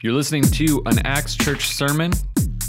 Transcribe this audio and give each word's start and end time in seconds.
You're 0.00 0.12
listening 0.12 0.44
to 0.44 0.80
an 0.86 1.04
Acts 1.04 1.34
Church 1.34 1.70
sermon. 1.70 2.12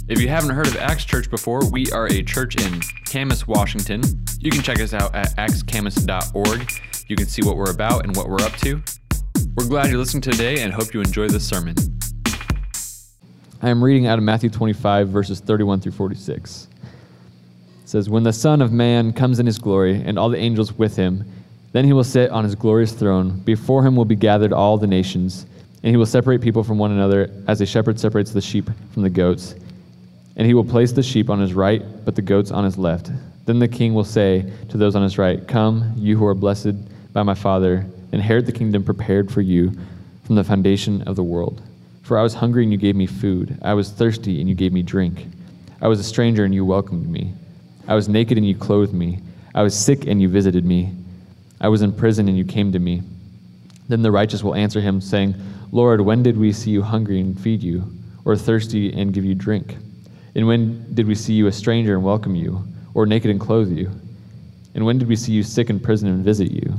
If 0.07 0.19
you 0.19 0.27
haven't 0.29 0.49
heard 0.49 0.65
of 0.65 0.75
Acts 0.77 1.05
Church 1.05 1.29
before, 1.29 1.63
we 1.69 1.85
are 1.91 2.07
a 2.07 2.23
church 2.23 2.55
in 2.55 2.81
Camas, 3.05 3.45
Washington. 3.45 4.01
You 4.39 4.49
can 4.49 4.63
check 4.63 4.79
us 4.79 4.95
out 4.95 5.13
at 5.13 5.35
actscamas.org. 5.35 6.71
You 7.07 7.15
can 7.15 7.27
see 7.27 7.43
what 7.43 7.55
we're 7.55 7.69
about 7.69 8.03
and 8.03 8.15
what 8.15 8.29
we're 8.29 8.41
up 8.41 8.53
to. 8.63 8.81
We're 9.55 9.67
glad 9.67 9.91
you're 9.91 9.99
listening 9.99 10.21
today 10.21 10.63
and 10.63 10.73
hope 10.73 10.91
you 10.91 11.01
enjoy 11.01 11.27
this 11.27 11.47
sermon. 11.47 11.75
I 13.61 13.69
am 13.69 13.83
reading 13.83 14.07
out 14.07 14.17
of 14.17 14.23
Matthew 14.23 14.49
25, 14.49 15.09
verses 15.09 15.39
31 15.39 15.81
through 15.81 15.91
46. 15.91 16.67
It 16.73 16.89
says, 17.85 18.09
When 18.09 18.23
the 18.23 18.33
Son 18.33 18.59
of 18.59 18.71
Man 18.71 19.13
comes 19.13 19.39
in 19.39 19.45
his 19.45 19.59
glory, 19.59 20.01
and 20.03 20.17
all 20.17 20.29
the 20.29 20.39
angels 20.39 20.73
with 20.73 20.95
him, 20.95 21.31
then 21.73 21.85
he 21.85 21.93
will 21.93 22.03
sit 22.03 22.31
on 22.31 22.43
his 22.43 22.55
glorious 22.55 22.93
throne. 22.93 23.39
Before 23.41 23.85
him 23.85 23.95
will 23.95 24.05
be 24.05 24.15
gathered 24.15 24.51
all 24.51 24.79
the 24.79 24.87
nations, 24.87 25.45
and 25.83 25.91
he 25.91 25.97
will 25.97 26.05
separate 26.05 26.41
people 26.41 26.63
from 26.63 26.77
one 26.77 26.91
another, 26.91 27.31
as 27.47 27.61
a 27.61 27.65
shepherd 27.65 27.99
separates 27.99 28.31
the 28.31 28.41
sheep 28.41 28.69
from 28.93 29.01
the 29.01 29.09
goats. 29.09 29.55
And 30.35 30.45
he 30.45 30.53
will 30.53 30.63
place 30.63 30.91
the 30.91 31.03
sheep 31.03 31.29
on 31.29 31.39
his 31.39 31.53
right, 31.53 31.83
but 32.05 32.15
the 32.15 32.21
goats 32.21 32.51
on 32.51 32.63
his 32.63 32.77
left. 32.77 33.11
Then 33.45 33.59
the 33.59 33.67
king 33.67 33.93
will 33.93 34.03
say 34.03 34.51
to 34.69 34.77
those 34.77 34.95
on 34.95 35.03
his 35.03 35.17
right, 35.17 35.47
Come, 35.47 35.93
you 35.95 36.17
who 36.17 36.25
are 36.25 36.35
blessed 36.35 36.75
by 37.13 37.23
my 37.23 37.33
Father, 37.33 37.85
inherit 38.11 38.45
the 38.45 38.51
kingdom 38.51 38.83
prepared 38.83 39.31
for 39.31 39.41
you 39.41 39.71
from 40.23 40.35
the 40.35 40.43
foundation 40.43 41.01
of 41.03 41.15
the 41.15 41.23
world. 41.23 41.61
For 42.03 42.17
I 42.17 42.23
was 42.23 42.33
hungry, 42.33 42.63
and 42.63 42.71
you 42.71 42.77
gave 42.77 42.95
me 42.95 43.05
food. 43.05 43.57
I 43.61 43.73
was 43.73 43.89
thirsty, 43.89 44.39
and 44.39 44.49
you 44.49 44.55
gave 44.55 44.73
me 44.73 44.81
drink. 44.81 45.27
I 45.81 45.87
was 45.87 45.99
a 45.99 46.03
stranger, 46.03 46.43
and 46.43 46.53
you 46.53 46.65
welcomed 46.65 47.09
me. 47.09 47.33
I 47.87 47.95
was 47.95 48.09
naked, 48.09 48.37
and 48.37 48.47
you 48.47 48.55
clothed 48.55 48.93
me. 48.93 49.19
I 49.55 49.63
was 49.63 49.77
sick, 49.77 50.05
and 50.05 50.21
you 50.21 50.27
visited 50.27 50.65
me. 50.65 50.93
I 51.61 51.69
was 51.69 51.81
in 51.81 51.93
prison, 51.93 52.27
and 52.27 52.37
you 52.37 52.45
came 52.45 52.71
to 52.71 52.79
me. 52.79 53.01
Then 53.87 54.01
the 54.01 54.11
righteous 54.11 54.43
will 54.43 54.55
answer 54.55 54.81
him, 54.81 55.01
saying, 55.01 55.35
Lord, 55.71 56.01
when 56.01 56.23
did 56.23 56.37
we 56.37 56.51
see 56.51 56.71
you 56.71 56.81
hungry 56.81 57.19
and 57.19 57.39
feed 57.39 57.61
you, 57.61 57.83
or 58.25 58.35
thirsty 58.35 58.91
and 58.93 59.13
give 59.13 59.25
you 59.25 59.35
drink? 59.35 59.77
And 60.35 60.47
when 60.47 60.93
did 60.93 61.07
we 61.07 61.15
see 61.15 61.33
you 61.33 61.47
a 61.47 61.51
stranger 61.51 61.93
and 61.93 62.03
welcome 62.03 62.35
you, 62.35 62.63
or 62.93 63.05
naked 63.05 63.29
and 63.29 63.39
clothe 63.39 63.71
you? 63.71 63.91
And 64.73 64.85
when 64.85 64.97
did 64.97 65.07
we 65.07 65.15
see 65.15 65.31
you 65.31 65.43
sick 65.43 65.69
in 65.69 65.79
prison 65.79 66.09
and 66.09 66.23
visit 66.23 66.51
you? 66.51 66.73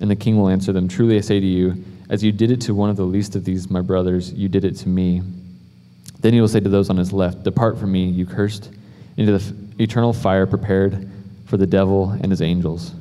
And 0.00 0.10
the 0.10 0.16
king 0.16 0.36
will 0.36 0.48
answer 0.48 0.72
them, 0.72 0.88
Truly 0.88 1.16
I 1.16 1.20
say 1.20 1.40
to 1.40 1.46
you, 1.46 1.84
as 2.08 2.24
you 2.24 2.32
did 2.32 2.50
it 2.50 2.60
to 2.62 2.74
one 2.74 2.90
of 2.90 2.96
the 2.96 3.04
least 3.04 3.36
of 3.36 3.44
these 3.44 3.70
my 3.70 3.80
brothers, 3.80 4.32
you 4.32 4.48
did 4.48 4.64
it 4.64 4.76
to 4.78 4.88
me. 4.88 5.22
Then 6.20 6.32
he 6.32 6.40
will 6.40 6.48
say 6.48 6.60
to 6.60 6.68
those 6.68 6.90
on 6.90 6.96
his 6.96 7.12
left, 7.12 7.44
Depart 7.44 7.78
from 7.78 7.92
me, 7.92 8.04
you 8.04 8.26
cursed, 8.26 8.70
into 9.16 9.38
the 9.38 9.82
eternal 9.82 10.12
fire 10.12 10.46
prepared 10.46 11.08
for 11.46 11.56
the 11.56 11.66
devil 11.66 12.10
and 12.10 12.30
his 12.30 12.42
angels. 12.42 12.92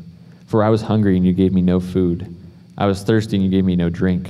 For 0.48 0.64
I 0.64 0.70
was 0.70 0.82
hungry, 0.82 1.16
and 1.18 1.26
you 1.26 1.34
gave 1.34 1.54
me 1.54 1.62
no 1.62 1.80
food. 1.80 2.36
I 2.78 2.86
was 2.86 3.04
thirsty, 3.04 3.36
and 3.38 3.44
you 3.44 3.52
gave 3.52 3.66
me 3.66 3.76
no 3.76 3.90
drink. 3.90 4.30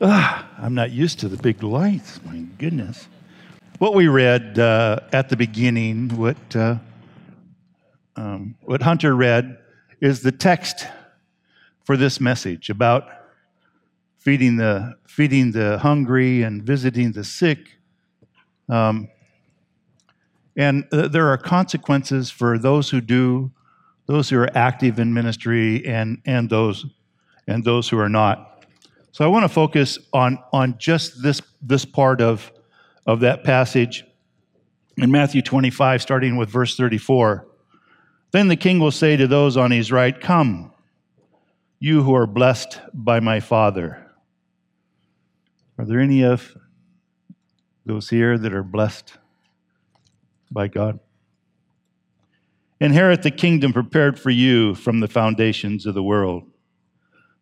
Ah, 0.00 0.48
I'm 0.58 0.74
not 0.74 0.90
used 0.90 1.20
to 1.20 1.28
the 1.28 1.36
big 1.36 1.62
lights. 1.62 2.18
My 2.24 2.38
goodness. 2.58 3.06
What 3.78 3.94
we 3.94 4.08
read 4.08 4.58
uh, 4.58 4.98
at 5.12 5.28
the 5.28 5.36
beginning, 5.36 6.08
what 6.16 6.56
uh, 6.56 6.78
um, 8.16 8.56
what 8.62 8.82
Hunter 8.82 9.14
read, 9.14 9.58
is 10.00 10.20
the 10.20 10.32
text 10.32 10.88
for 11.84 11.96
this 11.96 12.20
message 12.20 12.70
about 12.70 13.08
feeding 14.18 14.56
the 14.56 14.96
feeding 15.06 15.52
the 15.52 15.78
hungry 15.78 16.42
and 16.42 16.64
visiting 16.64 17.12
the 17.12 17.22
sick. 17.22 17.76
Um, 18.68 19.08
and 20.56 20.88
uh, 20.92 21.06
there 21.06 21.28
are 21.28 21.38
consequences 21.38 22.32
for 22.32 22.58
those 22.58 22.90
who 22.90 23.00
do, 23.00 23.52
those 24.06 24.28
who 24.28 24.38
are 24.38 24.50
active 24.56 24.98
in 24.98 25.14
ministry, 25.14 25.86
and 25.86 26.20
and 26.26 26.50
those 26.50 26.84
and 27.46 27.62
those 27.62 27.88
who 27.88 27.98
are 28.00 28.08
not. 28.08 28.53
So 29.14 29.24
I 29.24 29.28
want 29.28 29.44
to 29.44 29.48
focus 29.48 29.96
on, 30.12 30.40
on 30.52 30.76
just 30.76 31.22
this, 31.22 31.40
this 31.62 31.84
part 31.84 32.20
of, 32.20 32.50
of 33.06 33.20
that 33.20 33.44
passage 33.44 34.04
in 34.96 35.12
Matthew 35.12 35.40
25, 35.40 36.02
starting 36.02 36.36
with 36.36 36.50
verse 36.50 36.76
34. 36.76 37.46
Then 38.32 38.48
the 38.48 38.56
king 38.56 38.80
will 38.80 38.90
say 38.90 39.16
to 39.16 39.28
those 39.28 39.56
on 39.56 39.70
his 39.70 39.92
right, 39.92 40.20
Come, 40.20 40.72
you 41.78 42.02
who 42.02 42.12
are 42.16 42.26
blessed 42.26 42.80
by 42.92 43.20
my 43.20 43.38
Father. 43.38 44.04
Are 45.78 45.84
there 45.84 46.00
any 46.00 46.24
of 46.24 46.52
those 47.86 48.10
here 48.10 48.36
that 48.36 48.52
are 48.52 48.64
blessed 48.64 49.16
by 50.50 50.66
God? 50.66 50.98
Inherit 52.80 53.22
the 53.22 53.30
kingdom 53.30 53.72
prepared 53.72 54.18
for 54.18 54.30
you 54.30 54.74
from 54.74 54.98
the 54.98 55.06
foundations 55.06 55.86
of 55.86 55.94
the 55.94 56.02
world. 56.02 56.50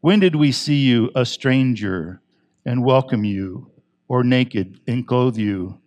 When 0.00 0.20
did 0.20 0.36
we 0.36 0.52
see 0.52 0.76
you 0.76 1.10
a 1.14 1.24
stranger 1.24 2.20
and 2.64 2.84
welcome 2.84 3.24
you, 3.24 3.70
or 4.08 4.22
naked 4.22 4.80
and 4.86 5.06
clothe 5.06 5.36
you? 5.36 5.80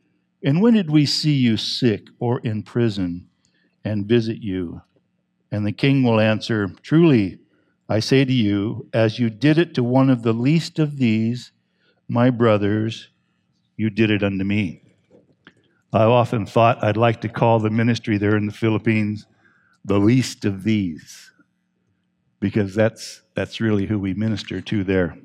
And 0.43 0.61
when 0.61 0.73
did 0.73 0.89
we 0.89 1.05
see 1.05 1.33
you 1.33 1.57
sick 1.57 2.07
or 2.19 2.39
in 2.39 2.63
prison 2.63 3.27
and 3.83 4.05
visit 4.05 4.41
you? 4.41 4.81
And 5.51 5.65
the 5.65 5.71
king 5.71 6.03
will 6.03 6.19
answer, 6.19 6.69
Truly, 6.81 7.39
I 7.87 7.99
say 7.99 8.23
to 8.23 8.33
you, 8.33 8.87
as 8.93 9.19
you 9.19 9.29
did 9.29 9.57
it 9.57 9.73
to 9.75 9.83
one 9.83 10.09
of 10.09 10.23
the 10.23 10.33
least 10.33 10.79
of 10.79 10.97
these, 10.97 11.51
my 12.07 12.29
brothers, 12.29 13.09
you 13.77 13.89
did 13.89 14.11
it 14.11 14.23
unto 14.23 14.43
me. 14.43 14.83
I've 15.91 16.09
often 16.09 16.45
thought 16.45 16.83
I'd 16.83 16.97
like 16.97 17.21
to 17.21 17.29
call 17.29 17.59
the 17.59 17.69
ministry 17.69 18.17
there 18.17 18.37
in 18.37 18.45
the 18.45 18.53
Philippines 18.53 19.25
the 19.83 19.97
least 19.99 20.45
of 20.45 20.63
these, 20.63 21.28
because 22.39 22.73
that's 22.73 23.21
that's 23.35 23.59
really 23.59 23.85
who 23.85 23.99
we 23.99 24.13
minister 24.13 24.61
to 24.61 24.83
there. 24.83 25.17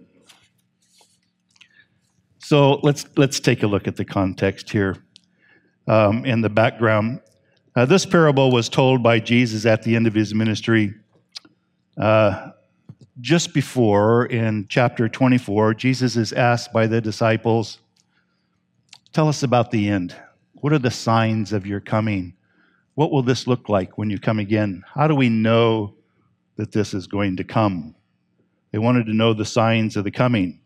So 2.38 2.75
let's 2.82 3.06
let's 3.16 3.41
take 3.41 3.62
a 3.62 3.66
look 3.66 3.88
at 3.88 3.97
the 3.97 4.04
context 4.04 4.70
here 4.70 4.97
um, 5.86 6.25
in 6.25 6.41
the 6.41 6.50
background. 6.50 7.20
Uh, 7.76 7.86
this 7.86 8.06
parable 8.06 8.52
was 8.52 8.69
told 8.69 9.02
by 9.02 9.19
Jesus 9.19 9.66
at 9.66 9.82
the 9.82 9.97
end 9.97 10.06
of 10.06 10.14
his 10.14 10.34
ministry. 10.34 10.94
Uh, 11.97 12.50
just 13.20 13.54
before, 13.54 14.26
in 14.26 14.66
chapter 14.69 15.08
24, 15.08 15.75
Jesus 15.75 16.16
is 16.16 16.32
asked 16.32 16.72
by 16.72 16.87
the 16.87 17.00
disciples, 17.00 17.78
Tell 19.12 19.28
us 19.28 19.43
about 19.43 19.70
the 19.70 19.88
end. 19.88 20.14
What 20.55 20.72
are 20.72 20.78
the 20.78 20.90
signs 20.90 21.52
of 21.52 21.66
your 21.66 21.81
coming? 21.81 22.34
What 22.94 23.12
will 23.12 23.22
this 23.22 23.46
look 23.46 23.69
like 23.69 23.96
when 23.99 24.11
you 24.11 24.19
come 24.19 24.38
again? 24.38 24.82
How 24.94 25.06
do 25.06 25.14
we 25.14 25.28
know 25.28 25.94
that 26.56 26.72
this 26.72 26.94
is 26.94 27.06
going 27.06 27.36
to 27.36 27.44
come? 27.44 27.94
They 28.72 28.78
wanted 28.78 29.06
to 29.06 29.14
know 29.14 29.34
the 29.34 29.44
signs 29.44 29.96
of 29.96 30.04
the 30.04 30.10
coming. 30.10 30.60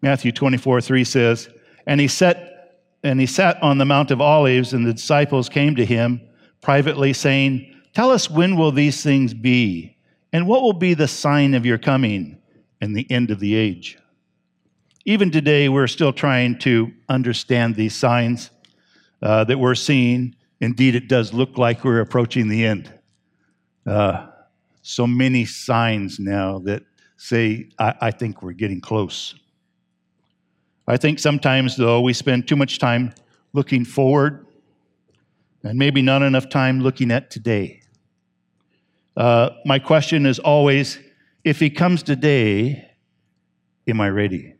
Matthew 0.00 0.32
24, 0.32 0.80
3 0.80 1.04
says, 1.04 1.48
And 1.86 2.00
he 2.00 2.08
sat 2.08 2.52
and 3.04 3.18
he 3.20 3.26
sat 3.26 3.60
on 3.62 3.78
the 3.78 3.84
Mount 3.84 4.10
of 4.10 4.20
Olives, 4.20 4.72
and 4.72 4.86
the 4.86 4.92
disciples 4.92 5.48
came 5.48 5.74
to 5.76 5.84
him 5.84 6.20
privately, 6.60 7.12
saying, 7.12 7.74
Tell 7.94 8.10
us 8.10 8.30
when 8.30 8.56
will 8.56 8.72
these 8.72 9.02
things 9.02 9.34
be, 9.34 9.96
and 10.32 10.46
what 10.46 10.62
will 10.62 10.72
be 10.72 10.94
the 10.94 11.08
sign 11.08 11.54
of 11.54 11.66
your 11.66 11.78
coming 11.78 12.38
and 12.80 12.96
the 12.96 13.10
end 13.10 13.30
of 13.30 13.40
the 13.40 13.54
age? 13.54 13.98
Even 15.04 15.30
today, 15.30 15.68
we're 15.68 15.88
still 15.88 16.12
trying 16.12 16.58
to 16.60 16.92
understand 17.08 17.74
these 17.74 17.94
signs 17.94 18.50
uh, 19.20 19.44
that 19.44 19.58
we're 19.58 19.74
seeing. 19.74 20.36
Indeed, 20.60 20.94
it 20.94 21.08
does 21.08 21.34
look 21.34 21.58
like 21.58 21.84
we're 21.84 22.00
approaching 22.00 22.48
the 22.48 22.64
end. 22.64 22.92
Uh, 23.84 24.28
so 24.82 25.06
many 25.06 25.44
signs 25.44 26.18
now 26.18 26.58
that 26.60 26.82
say, 27.16 27.68
I, 27.78 27.94
I 28.00 28.10
think 28.10 28.42
we're 28.42 28.52
getting 28.52 28.80
close. 28.80 29.34
I 30.86 30.96
think 30.96 31.20
sometimes, 31.20 31.76
though, 31.76 32.00
we 32.00 32.12
spend 32.12 32.48
too 32.48 32.56
much 32.56 32.78
time 32.78 33.14
looking 33.52 33.84
forward 33.84 34.46
and 35.62 35.78
maybe 35.78 36.02
not 36.02 36.22
enough 36.22 36.48
time 36.48 36.80
looking 36.80 37.12
at 37.12 37.30
today. 37.30 37.82
Uh, 39.16 39.50
my 39.64 39.78
question 39.78 40.26
is 40.26 40.38
always 40.40 40.98
if 41.44 41.60
he 41.60 41.70
comes 41.70 42.02
today, 42.02 42.90
am 43.86 44.00
I 44.00 44.08
ready? 44.08 44.54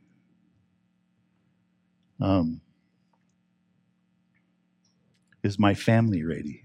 Um, 2.21 2.61
is 5.43 5.59
my 5.59 5.75
family 5.75 6.23
ready? 6.23 6.65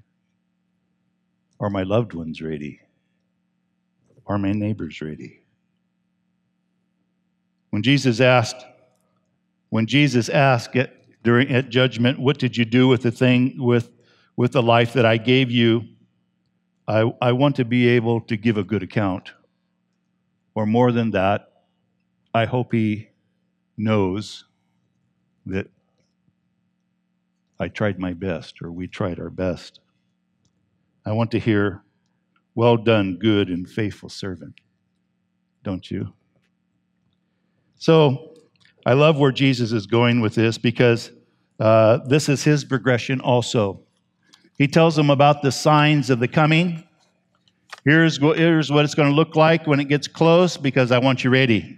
Are 1.60 1.72
my 1.72 1.82
loved 1.84 2.14
ones 2.14 2.42
ready? 2.42 2.82
Are 4.28 4.38
my 4.38 4.52
neighbors 4.52 5.02
ready? 5.02 5.42
When 7.70 7.82
Jesus 7.82 8.20
asked, 8.20 8.66
when 9.70 9.88
Jesus 9.88 10.30
asked 10.30 10.76
at, 10.76 10.94
during 11.24 11.50
at 11.52 11.70
judgment, 11.70 12.20
what 12.20 12.38
did 12.38 12.56
you 12.56 12.66
do 12.66 12.88
with 12.88 13.02
the 13.02 13.12
thing 13.12 13.56
with 13.58 13.92
with 14.36 14.52
the 14.52 14.62
life 14.62 14.94
that 14.94 15.06
I 15.06 15.18
gave 15.18 15.50
you? 15.50 15.84
I, 16.88 17.12
I 17.22 17.32
want 17.34 17.58
to 17.58 17.66
be 17.66 17.88
able 17.90 18.22
to 18.22 18.38
give 18.38 18.58
a 18.58 18.64
good 18.64 18.84
account. 18.84 19.34
Or 20.56 20.66
more 20.66 20.92
than 20.92 21.12
that, 21.12 21.52
I 22.34 22.46
hope 22.46 22.72
he 22.72 23.10
knows 23.78 24.46
that 25.46 25.68
I 27.60 27.68
tried 27.68 28.00
my 28.00 28.14
best 28.14 28.62
or 28.62 28.72
we 28.72 28.88
tried 28.88 29.20
our 29.20 29.30
best. 29.30 29.80
I 31.06 31.12
want 31.12 31.32
to 31.32 31.40
hear, 31.40 31.84
Well 32.58 32.76
done, 32.76 33.18
good 33.18 33.50
and 33.50 33.70
faithful 33.70 34.10
servant. 34.10 34.62
Don't 35.64 35.92
you? 35.92 36.12
So 37.76 38.34
I 38.84 38.94
love 38.94 39.20
where 39.20 39.32
Jesus 39.32 39.72
is 39.72 39.86
going 39.86 40.22
with 40.22 40.34
this 40.34 40.58
because 40.58 41.12
uh, 41.60 42.00
this 42.08 42.28
is 42.28 42.44
his 42.44 42.66
progression 42.66 43.22
also. 43.22 43.82
He 44.58 44.68
tells 44.68 44.96
them 44.96 45.12
about 45.12 45.44
the 45.44 45.52
signs 45.52 46.10
of 46.10 46.20
the 46.20 46.28
coming. 46.28 46.84
Here's, 47.86 48.18
here's 48.18 48.72
what 48.72 48.86
it's 48.86 48.96
going 48.96 49.10
to 49.10 49.16
look 49.16 49.36
like 49.36 49.68
when 49.68 49.80
it 49.80 49.88
gets 49.88 50.08
close 50.08 50.58
because 50.58 50.92
I 50.92 50.98
want 50.98 51.24
you 51.24 51.30
ready. 51.30 51.78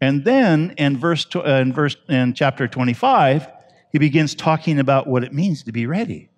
And 0.00 0.24
then 0.24 0.76
in 0.78 0.96
verse, 0.96 1.26
uh, 1.34 1.42
in 1.42 1.72
verse 1.72 1.96
in 2.08 2.34
chapter 2.34 2.68
25, 2.68 3.48
he 3.90 3.98
begins 3.98 4.36
talking 4.36 4.78
about 4.78 5.08
what 5.08 5.24
it 5.24 5.32
means 5.32 5.64
to 5.64 5.72
be 5.72 5.86
ready. 5.86 6.30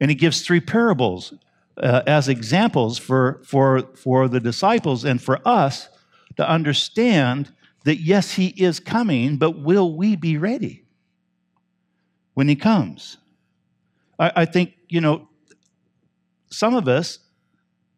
And 0.00 0.10
he 0.10 0.14
gives 0.14 0.40
three 0.40 0.60
parables 0.60 1.34
uh, 1.82 2.02
as 2.06 2.28
examples 2.28 2.98
for, 2.98 3.40
for, 3.44 3.82
for 3.96 4.28
the 4.28 4.40
disciples 4.40 5.04
and 5.04 5.22
for 5.22 5.40
us 5.46 5.88
to 6.36 6.48
understand 6.48 7.52
that 7.84 7.96
yes, 7.96 8.32
he 8.32 8.48
is 8.48 8.80
coming, 8.80 9.36
but 9.36 9.58
will 9.58 9.96
we 9.96 10.16
be 10.16 10.36
ready 10.36 10.84
when 12.34 12.48
he 12.48 12.56
comes? 12.56 13.16
I, 14.18 14.32
I 14.36 14.44
think, 14.44 14.74
you 14.88 15.00
know, 15.00 15.28
some 16.50 16.74
of 16.74 16.88
us 16.88 17.18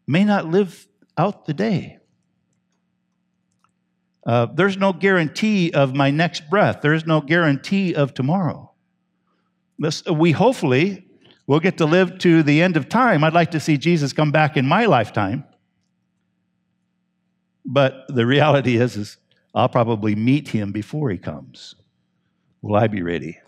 may 0.06 0.24
not 0.24 0.46
live 0.46 0.86
out 1.16 1.46
the 1.46 1.54
day. 1.54 1.98
Uh, 4.26 4.46
there's 4.46 4.76
no 4.76 4.92
guarantee 4.92 5.72
of 5.72 5.94
my 5.94 6.10
next 6.10 6.50
breath. 6.50 6.80
There's 6.82 7.06
no 7.06 7.20
guarantee 7.20 7.94
of 7.94 8.12
tomorrow. 8.12 8.72
This, 9.78 10.04
we 10.04 10.32
hopefully 10.32 11.09
will 11.50 11.58
get 11.58 11.78
to 11.78 11.84
live 11.84 12.16
to 12.16 12.44
the 12.44 12.62
end 12.62 12.76
of 12.76 12.88
time. 12.88 13.24
I'd 13.24 13.34
like 13.34 13.50
to 13.50 13.58
see 13.58 13.76
Jesus 13.76 14.12
come 14.12 14.30
back 14.30 14.56
in 14.56 14.64
my 14.68 14.86
lifetime. 14.86 15.42
But 17.64 18.04
the 18.08 18.24
reality 18.24 18.76
is, 18.76 18.96
is 18.96 19.16
I'll 19.52 19.68
probably 19.68 20.14
meet 20.14 20.46
him 20.46 20.70
before 20.70 21.10
he 21.10 21.18
comes. 21.18 21.74
Will 22.62 22.76
I 22.76 22.86
be 22.86 23.02
ready? 23.02 23.40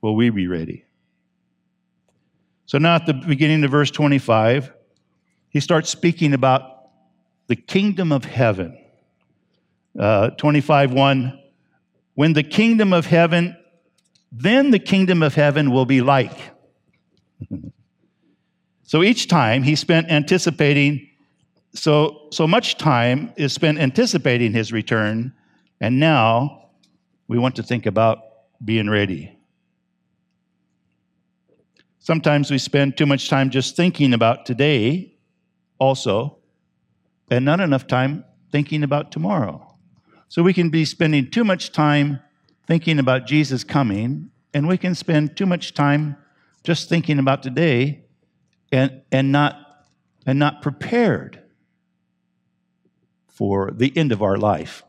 Will 0.00 0.16
we 0.16 0.30
be 0.30 0.48
ready? 0.48 0.84
So 2.66 2.78
now 2.78 2.96
at 2.96 3.06
the 3.06 3.14
beginning 3.14 3.62
of 3.62 3.70
verse 3.70 3.92
25, 3.92 4.72
he 5.50 5.60
starts 5.60 5.88
speaking 5.88 6.34
about 6.34 6.88
the 7.46 7.54
kingdom 7.54 8.10
of 8.10 8.24
heaven. 8.24 8.76
Uh, 9.96 10.30
25 10.30 10.94
1 10.94 11.40
When 12.14 12.32
the 12.32 12.42
kingdom 12.42 12.92
of 12.92 13.06
heaven, 13.06 13.56
then 14.32 14.70
the 14.70 14.78
kingdom 14.78 15.22
of 15.22 15.34
heaven 15.34 15.70
will 15.70 15.86
be 15.86 16.00
like. 16.00 16.52
so 18.82 19.02
each 19.02 19.28
time 19.28 19.62
he 19.62 19.74
spent 19.74 20.08
anticipating, 20.10 21.08
so, 21.74 22.28
so 22.30 22.46
much 22.46 22.76
time 22.76 23.32
is 23.36 23.52
spent 23.52 23.78
anticipating 23.78 24.52
his 24.52 24.72
return, 24.72 25.32
and 25.80 25.98
now 25.98 26.70
we 27.28 27.38
want 27.38 27.56
to 27.56 27.62
think 27.62 27.86
about 27.86 28.18
being 28.64 28.88
ready. 28.88 29.36
Sometimes 31.98 32.50
we 32.50 32.58
spend 32.58 32.96
too 32.96 33.06
much 33.06 33.28
time 33.28 33.50
just 33.50 33.76
thinking 33.76 34.14
about 34.14 34.46
today, 34.46 35.14
also, 35.78 36.38
and 37.30 37.44
not 37.44 37.60
enough 37.60 37.86
time 37.86 38.24
thinking 38.50 38.82
about 38.82 39.12
tomorrow. 39.12 39.66
So 40.28 40.42
we 40.42 40.52
can 40.52 40.70
be 40.70 40.84
spending 40.84 41.30
too 41.30 41.44
much 41.44 41.72
time 41.72 42.20
thinking 42.70 43.00
about 43.00 43.26
Jesus 43.26 43.64
coming, 43.64 44.30
and 44.54 44.68
we 44.68 44.78
can 44.78 44.94
spend 44.94 45.36
too 45.36 45.44
much 45.44 45.74
time 45.74 46.16
just 46.62 46.88
thinking 46.88 47.18
about 47.18 47.42
today 47.42 48.04
and, 48.70 49.02
and, 49.10 49.32
not, 49.32 49.88
and 50.24 50.38
not 50.38 50.62
prepared 50.62 51.42
for 53.26 53.72
the 53.72 53.92
end 53.96 54.12
of 54.12 54.22
our 54.22 54.36
life 54.36 54.84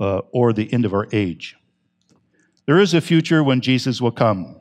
uh, 0.00 0.22
or 0.32 0.54
the 0.54 0.72
end 0.72 0.86
of 0.86 0.94
our 0.94 1.06
age. 1.12 1.54
There 2.64 2.78
is 2.78 2.94
a 2.94 3.02
future 3.02 3.44
when 3.44 3.60
Jesus 3.60 4.00
will 4.00 4.10
come 4.10 4.58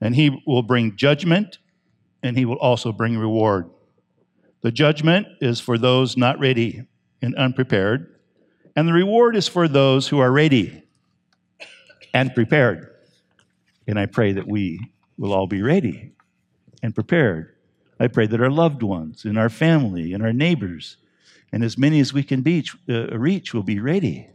and 0.00 0.16
he 0.16 0.42
will 0.46 0.62
bring 0.62 0.96
judgment 0.96 1.58
and 2.22 2.34
he 2.34 2.46
will 2.46 2.56
also 2.56 2.92
bring 2.92 3.18
reward. 3.18 3.68
The 4.62 4.72
judgment 4.72 5.26
is 5.42 5.60
for 5.60 5.76
those 5.76 6.16
not 6.16 6.38
ready 6.38 6.86
and 7.20 7.34
unprepared, 7.34 8.18
and 8.74 8.88
the 8.88 8.94
reward 8.94 9.36
is 9.36 9.48
for 9.48 9.68
those 9.68 10.08
who 10.08 10.18
are 10.18 10.32
ready 10.32 10.80
and 12.14 12.34
prepared. 12.34 12.88
And 13.86 13.98
I 13.98 14.06
pray 14.06 14.32
that 14.32 14.46
we 14.46 14.80
will 15.18 15.34
all 15.34 15.46
be 15.46 15.60
ready 15.60 16.12
and 16.82 16.94
prepared. 16.94 17.54
I 18.00 18.06
pray 18.06 18.26
that 18.26 18.40
our 18.40 18.50
loved 18.50 18.82
ones 18.82 19.24
and 19.24 19.38
our 19.38 19.50
family 19.50 20.14
and 20.14 20.22
our 20.22 20.32
neighbors 20.32 20.96
and 21.52 21.62
as 21.62 21.78
many 21.78 22.00
as 22.00 22.12
we 22.12 22.24
can 22.24 22.44
uh, 22.88 23.16
reach 23.16 23.54
will 23.54 23.62
be 23.62 23.78
ready 23.78 24.28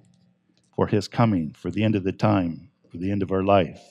for 0.74 0.88
his 0.88 1.08
coming, 1.08 1.52
for 1.52 1.70
the 1.70 1.84
end 1.84 1.96
of 1.96 2.06
the 2.06 2.14
time, 2.14 2.70
for 2.90 2.98
the 2.98 3.12
end 3.12 3.22
of 3.22 3.32
our 3.32 3.44
life. 3.44 3.82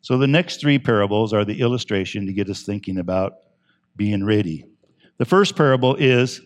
So 0.00 0.16
the 0.16 0.26
next 0.26 0.60
three 0.60 0.78
parables 0.78 1.34
are 1.34 1.44
the 1.44 1.60
illustration 1.60 2.24
to 2.26 2.32
get 2.32 2.48
us 2.48 2.62
thinking 2.62 2.98
about 2.98 3.34
being 3.94 4.24
ready. 4.24 4.64
The 5.18 5.26
first 5.26 5.54
parable 5.54 5.96
is, 5.96 6.40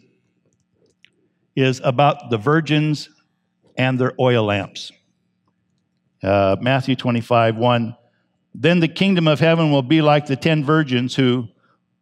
is 1.54 1.80
about 1.84 2.30
the 2.30 2.38
virgins 2.38 3.08
and 3.76 3.98
their 3.98 4.12
oil 4.18 4.44
lamps. 4.44 4.92
Uh, 6.22 6.56
Matthew 6.60 6.96
25, 6.96 7.56
1. 7.56 7.96
Then 8.54 8.80
the 8.80 8.88
kingdom 8.88 9.26
of 9.26 9.40
heaven 9.40 9.70
will 9.70 9.82
be 9.82 10.02
like 10.02 10.26
the 10.26 10.36
ten 10.36 10.62
virgins 10.64 11.14
who, 11.14 11.48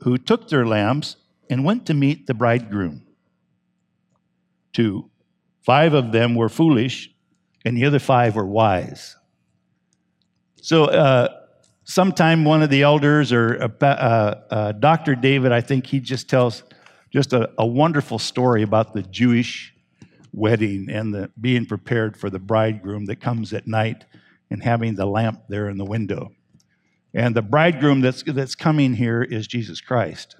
who 0.01 0.19
took 0.19 0.49
their 0.49 0.67
lamps 0.67 1.17
and 1.49 1.65
went 1.65 1.87
to 1.87 1.95
meet 1.95 2.27
the 2.27 2.35
bridegroom. 2.35 3.03
Two. 4.73 5.11
Five 5.63 5.95
of 5.95 6.13
them 6.13 6.35
were 6.35 6.49
foolish, 6.49 7.11
and 7.65 7.77
the 7.77 7.85
other 7.85 7.99
five 7.99 8.37
were 8.37 8.47
wise. 8.47 9.17
So, 10.63 10.85
uh, 10.85 11.29
sometime 11.85 12.45
one 12.45 12.63
of 12.63 12.71
the 12.71 12.83
elders 12.83 13.33
or 13.33 13.71
uh, 13.81 13.85
uh, 13.85 14.73
Dr. 14.73 15.15
David, 15.15 15.53
I 15.53 15.61
think 15.61 15.87
he 15.87 16.01
just 16.01 16.29
tells 16.29 16.63
just 17.13 17.33
a, 17.33 17.51
a, 17.59 17.67
wonderful 17.67 18.19
story 18.19 18.63
about 18.63 18.95
the 18.95 19.03
Jewish 19.03 19.75
wedding 20.33 20.89
and 20.91 21.15
the 21.15 21.31
being 21.41 21.67
prepared 21.67 22.17
for 22.17 22.31
the 22.31 22.39
bridegroom 22.39 23.07
that 23.07 23.21
comes 23.21 23.53
at 23.53 23.67
night 23.67 24.05
and 24.51 24.63
having 24.63 24.95
the 24.95 25.07
lamp 25.07 25.43
there 25.49 25.69
in 25.69 25.79
the 25.79 25.85
window. 25.85 26.31
And 27.13 27.35
the 27.35 27.43
bridegroom 27.43 28.01
that's, 28.01 28.23
that's 28.23 28.55
coming 28.55 28.95
here 28.95 29.23
is 29.23 29.47
Jesus 29.47 29.81
Christ. 29.81 30.37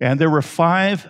And 0.00 0.20
there 0.20 0.30
were 0.30 0.42
five 0.42 1.08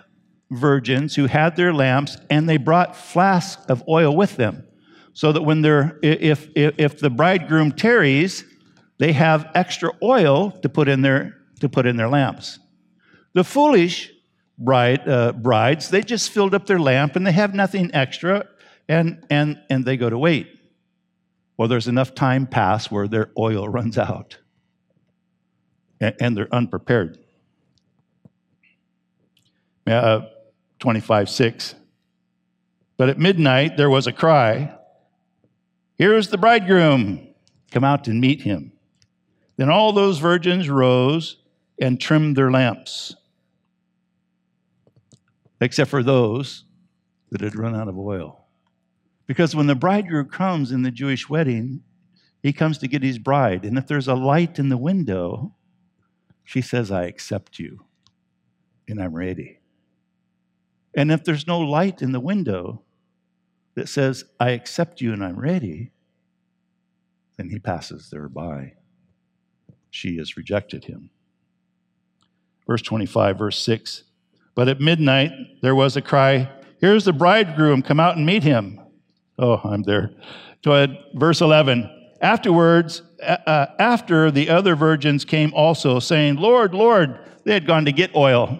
virgins 0.49 1.15
who 1.15 1.27
had 1.27 1.55
their 1.55 1.73
lamps 1.73 2.17
and 2.29 2.49
they 2.49 2.57
brought 2.57 2.95
flasks 2.95 3.63
of 3.67 3.83
oil 3.87 4.15
with 4.15 4.35
them 4.35 4.65
so 5.13 5.31
that 5.31 5.43
when 5.43 5.61
they're 5.61 5.99
if 6.01 6.49
if, 6.55 6.73
if 6.79 6.99
the 6.99 7.09
bridegroom 7.09 7.71
tarries 7.71 8.43
they 8.99 9.13
have 9.13 9.49
extra 9.55 9.91
oil 10.03 10.51
to 10.61 10.69
put 10.69 10.87
in 10.87 11.01
their, 11.01 11.35
to 11.61 11.69
put 11.69 11.87
in 11.87 11.95
their 11.95 12.09
lamps. 12.09 12.59
The 13.33 13.43
foolish 13.43 14.11
bride, 14.59 15.07
uh, 15.07 15.31
brides, 15.31 15.89
they 15.89 16.01
just 16.01 16.29
filled 16.29 16.53
up 16.53 16.67
their 16.67 16.79
lamp 16.79 17.15
and 17.15 17.25
they 17.25 17.31
have 17.31 17.55
nothing 17.55 17.89
extra 17.93 18.45
and, 18.87 19.25
and, 19.29 19.59
and 19.69 19.85
they 19.85 19.97
go 19.97 20.09
to 20.09 20.17
wait. 20.17 20.59
Well, 21.57 21.67
there's 21.67 21.87
enough 21.87 22.13
time 22.13 22.45
pass 22.45 22.91
where 22.91 23.07
their 23.07 23.31
oil 23.37 23.67
runs 23.77 23.97
out 23.97 24.37
and, 25.99 26.15
and 26.19 26.37
they're 26.37 26.53
unprepared. 26.53 27.17
Uh, 29.87 30.21
25 30.79 31.29
6. 31.29 31.75
But 32.97 33.09
at 33.09 33.17
midnight 33.17 33.77
there 33.77 33.89
was 33.89 34.07
a 34.07 34.13
cry 34.13 34.77
Here 35.97 36.15
is 36.15 36.29
the 36.29 36.37
bridegroom! 36.37 37.27
Come 37.71 37.83
out 37.83 38.07
and 38.07 38.19
meet 38.19 38.41
him. 38.41 38.71
Then 39.57 39.69
all 39.69 39.91
those 39.93 40.19
virgins 40.19 40.69
rose 40.69 41.37
and 41.79 41.99
trimmed 41.99 42.35
their 42.35 42.49
lamps, 42.49 43.15
except 45.61 45.89
for 45.89 46.03
those 46.03 46.65
that 47.31 47.41
had 47.41 47.55
run 47.55 47.75
out 47.75 47.87
of 47.87 47.97
oil. 47.97 48.45
Because 49.27 49.55
when 49.55 49.67
the 49.67 49.75
bridegroom 49.75 50.29
comes 50.29 50.71
in 50.71 50.81
the 50.81 50.91
Jewish 50.91 51.29
wedding, 51.29 51.81
he 52.41 52.53
comes 52.53 52.77
to 52.79 52.87
get 52.87 53.03
his 53.03 53.19
bride. 53.19 53.65
And 53.65 53.77
if 53.77 53.85
there's 53.85 54.07
a 54.07 54.15
light 54.15 54.57
in 54.57 54.69
the 54.69 54.77
window, 54.77 55.55
she 56.43 56.61
says, 56.61 56.91
I 56.91 57.03
accept 57.03 57.59
you 57.59 57.85
and 58.87 59.01
I'm 59.01 59.13
ready. 59.13 59.59
And 60.95 61.11
if 61.11 61.23
there's 61.23 61.45
no 61.45 61.59
light 61.59 62.01
in 62.01 62.11
the 62.11 62.19
window 62.19 62.81
that 63.75 63.87
says, 63.87 64.23
I 64.39 64.51
accept 64.51 65.01
you 65.01 65.13
and 65.13 65.23
I'm 65.23 65.39
ready, 65.39 65.91
then 67.37 67.49
he 67.49 67.59
passes 67.59 68.09
there 68.09 68.27
by. 68.27 68.73
She 69.91 70.17
has 70.17 70.35
rejected 70.35 70.85
him. 70.85 71.11
Verse 72.65 72.81
25, 72.81 73.37
verse 73.37 73.59
6. 73.59 74.03
But 74.55 74.67
at 74.67 74.79
midnight 74.79 75.31
there 75.61 75.75
was 75.75 75.95
a 75.95 76.01
cry, 76.01 76.49
Here's 76.79 77.05
the 77.05 77.13
bridegroom, 77.13 77.81
come 77.81 77.99
out 77.99 78.15
and 78.15 78.25
meet 78.25 78.43
him. 78.43 78.79
Oh, 79.37 79.59
I'm 79.63 79.83
there. 79.83 80.11
Go 80.63 80.73
ahead. 80.73 80.97
Verse 81.13 81.41
11. 81.41 81.89
Afterwards, 82.21 83.01
uh, 83.21 83.65
after 83.79 84.31
the 84.31 84.49
other 84.49 84.75
virgins 84.75 85.25
came 85.25 85.53
also, 85.53 85.99
saying, 85.99 86.35
Lord, 86.35 86.73
Lord, 86.73 87.19
they 87.43 87.53
had 87.53 87.67
gone 87.67 87.85
to 87.85 87.91
get 87.91 88.15
oil 88.15 88.59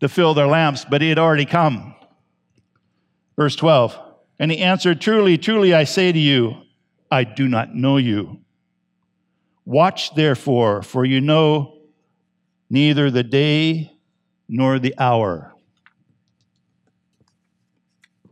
to 0.00 0.08
fill 0.08 0.34
their 0.34 0.46
lamps, 0.46 0.84
but 0.84 1.00
he 1.00 1.08
had 1.08 1.18
already 1.18 1.44
come. 1.44 1.94
Verse 3.36 3.56
12. 3.56 3.98
And 4.38 4.50
he 4.50 4.58
answered, 4.58 5.00
Truly, 5.00 5.38
truly, 5.38 5.74
I 5.74 5.84
say 5.84 6.12
to 6.12 6.18
you, 6.18 6.56
I 7.10 7.24
do 7.24 7.48
not 7.48 7.74
know 7.74 7.96
you. 7.96 8.40
Watch 9.64 10.14
therefore, 10.14 10.82
for 10.82 11.04
you 11.04 11.20
know 11.20 11.78
neither 12.70 13.10
the 13.10 13.24
day 13.24 13.95
nor 14.48 14.78
the 14.78 14.94
hour. 14.98 15.54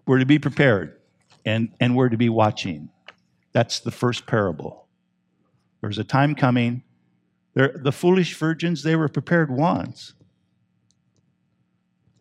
We're 0.07 0.19
to 0.19 0.27
be 0.27 0.39
prepared 0.39 1.01
and, 1.45 1.71
and 1.81 1.97
we're 1.97 2.11
to 2.11 2.17
be 2.17 2.29
watching. 2.29 2.91
That's 3.53 3.81
the 3.81 3.91
first 3.91 4.27
parable. 4.27 4.87
There's 5.81 5.99
a 5.99 6.05
time 6.05 6.35
coming. 6.35 6.83
They're, 7.55 7.75
the 7.83 7.93
foolish 7.93 8.37
virgins, 8.37 8.83
they 8.83 8.97
were 8.97 9.09
prepared 9.09 9.51
once. 9.51 10.15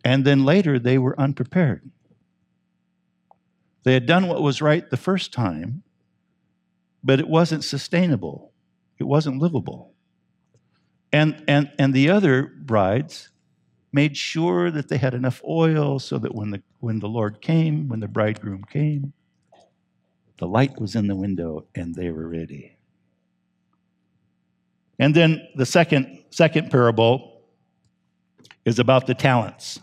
And 0.04 0.24
then 0.24 0.44
later, 0.44 0.78
they 0.78 0.98
were 0.98 1.18
unprepared. 1.18 1.90
They 3.84 3.94
had 3.94 4.06
done 4.06 4.28
what 4.28 4.42
was 4.42 4.62
right 4.62 4.88
the 4.88 4.96
first 4.96 5.32
time, 5.32 5.82
but 7.02 7.20
it 7.20 7.28
wasn't 7.28 7.64
sustainable, 7.64 8.52
it 8.98 9.04
wasn't 9.04 9.40
livable. 9.40 9.92
And, 11.12 11.44
and, 11.46 11.70
and 11.78 11.94
the 11.94 12.10
other 12.10 12.42
brides 12.42 13.30
made 13.94 14.16
sure 14.16 14.72
that 14.72 14.88
they 14.88 14.98
had 14.98 15.14
enough 15.14 15.40
oil 15.48 16.00
so 16.00 16.18
that 16.18 16.34
when 16.34 16.50
the, 16.50 16.62
when 16.80 16.98
the 16.98 17.08
Lord 17.08 17.40
came, 17.40 17.88
when 17.88 18.00
the 18.00 18.08
bridegroom 18.08 18.64
came, 18.64 19.12
the 20.38 20.48
light 20.48 20.80
was 20.80 20.96
in 20.96 21.06
the 21.06 21.14
window 21.14 21.64
and 21.76 21.94
they 21.94 22.10
were 22.10 22.28
ready. 22.28 22.76
And 24.98 25.14
then 25.14 25.46
the 25.54 25.64
second, 25.64 26.24
second 26.30 26.72
parable 26.72 27.42
is 28.64 28.80
about 28.80 29.06
the 29.06 29.14
talents. 29.14 29.78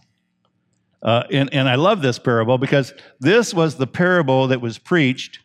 Uh, 1.01 1.23
and, 1.31 1.51
and 1.53 1.69
I 1.69 1.75
love 1.75 2.01
this 2.01 2.19
parable 2.19 2.57
because 2.57 2.93
this 3.19 3.53
was 3.53 3.77
the 3.77 3.87
parable 3.87 4.47
that 4.47 4.61
was 4.61 4.77
preached, 4.77 5.39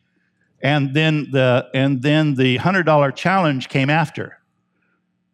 and 0.60 0.92
then 0.92 1.28
the, 1.30 1.68
and 1.72 2.02
then 2.02 2.34
the 2.34 2.58
$100 2.58 3.14
challenge 3.14 3.68
came 3.68 3.88
after. 3.88 4.38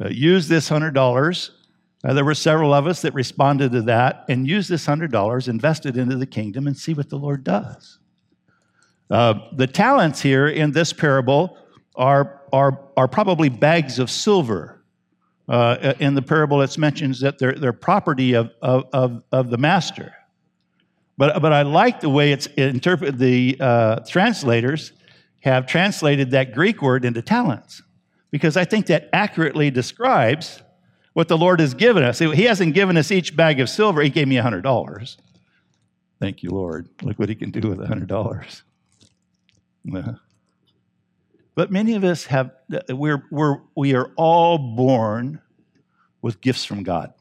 Uh, 0.01 0.09
use 0.09 0.49
this 0.49 0.69
$100. 0.69 1.51
Uh, 2.05 2.13
there 2.15 2.25
were 2.25 2.35
several 2.35 2.75
of 2.75 2.87
us 2.87 3.03
that 3.03 3.15
responded 3.15 3.73
to 3.73 3.83
that, 3.83 4.25
and 4.29 4.49
use 4.49 4.69
this 4.69 4.87
$100, 4.87 5.49
invest 5.49 5.87
it 5.87 5.97
into 5.97 6.17
the 6.17 6.27
kingdom, 6.27 6.67
and 6.67 6.77
see 6.77 6.95
what 6.95 7.09
the 7.09 7.17
Lord 7.17 7.45
does. 7.45 7.99
Uh, 9.09 9.35
the 9.53 9.67
talents 9.67 10.21
here 10.21 10.49
in 10.49 10.73
this 10.73 10.93
parable 10.93 11.57
are, 11.95 12.41
are, 12.53 12.81
are 12.97 13.07
probably 13.07 13.49
bags 13.49 13.99
of 13.99 14.11
silver. 14.11 14.83
Uh, 15.49 15.95
in 15.99 16.15
the 16.15 16.23
parable, 16.23 16.63
it 16.63 16.79
mentions 16.79 17.21
that 17.21 17.39
they're, 17.39 17.53
they're 17.53 17.73
property 17.73 18.35
of, 18.35 18.51
of, 18.63 19.23
of 19.31 19.51
the 19.51 19.59
master. 19.59 20.15
But, 21.19 21.43
but 21.43 21.53
I 21.53 21.63
like 21.63 22.01
the 22.01 22.09
way 22.09 22.33
it's 22.33 22.47
interpreted. 22.47 23.19
The 23.19 23.57
uh, 23.61 24.01
translators 24.09 24.93
have 25.41 25.67
translated 25.67 26.31
that 26.31 26.55
Greek 26.55 26.81
word 26.81 27.05
into 27.05 27.21
talents 27.21 27.83
because 28.31 28.57
I 28.57 28.65
think 28.65 28.87
that 28.87 29.09
accurately 29.13 29.71
describes 29.71 30.63
what 31.13 31.29
the 31.29 31.37
Lord 31.37 31.61
has 31.61 31.75
given 31.75 32.03
us. 32.03 32.19
He 32.19 32.45
hasn't 32.45 32.75
given 32.75 32.97
us 32.97 33.11
each 33.11 33.37
bag 33.37 33.61
of 33.61 33.69
silver, 33.69 34.03
He 34.03 34.11
gave 34.11 34.29
me 34.29 34.37
$100. 34.37 35.17
Thank 36.21 36.43
you, 36.43 36.51
Lord. 36.51 36.89
Look 37.03 37.19
what 37.19 37.29
He 37.29 37.35
can 37.35 37.51
do 37.51 37.69
with 37.69 37.79
$100. 37.79 38.63
Yeah. 39.85 40.15
But 41.55 41.71
many 41.71 41.95
of 41.97 42.03
us 42.03 42.25
have, 42.25 42.51
we're, 42.89 43.25
we're, 43.31 43.59
we 43.77 43.95
are 43.95 44.11
all 44.17 44.57
born 44.57 45.39
with 46.23 46.41
gifts 46.41 46.65
from 46.65 46.83
God. 46.83 47.13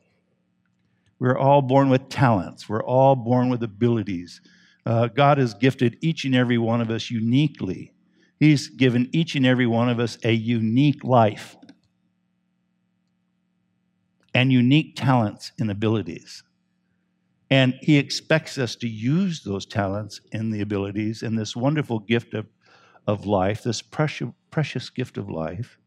We're 1.19 1.38
all 1.38 1.62
born 1.62 1.89
with 1.89 2.07
talents. 2.07 2.69
We're 2.69 2.83
all 2.83 3.15
born 3.15 3.50
with 3.50 3.62
abilities. 3.62 4.39
Uh, 4.86 5.07
God 5.07 5.38
has 5.38 5.53
gifted 5.53 5.98
each 6.01 6.24
and 6.25 6.33
every 6.33 6.57
one 6.57 6.81
of 6.81 6.89
us 6.89 7.12
uniquely. 7.12 7.93
He's 8.39 8.69
given 8.69 9.10
each 9.12 9.36
and 9.36 9.45
every 9.45 9.67
one 9.67 9.89
of 9.89 10.00
us 10.00 10.17
a 10.24 10.31
unique 10.31 11.03
life 11.03 11.55
and 14.33 14.51
unique 14.51 14.95
talents 14.95 15.51
and 15.59 15.69
abilities. 15.69 16.43
And 17.50 17.73
he 17.81 17.97
expects 17.97 18.57
us 18.57 18.75
to 18.77 18.88
use 18.88 19.43
those 19.43 19.65
talents 19.65 20.21
and 20.31 20.53
the 20.53 20.61
abilities 20.61 21.21
and 21.21 21.38
this 21.38 21.55
wonderful 21.55 22.00
gift 22.00 22.33
of, 22.33 22.47
of 23.05 23.25
life, 23.25 23.63
this 23.63 23.81
precious, 23.81 24.29
precious 24.51 24.89
gift 24.89 25.17
of 25.17 25.29
life, 25.29 25.77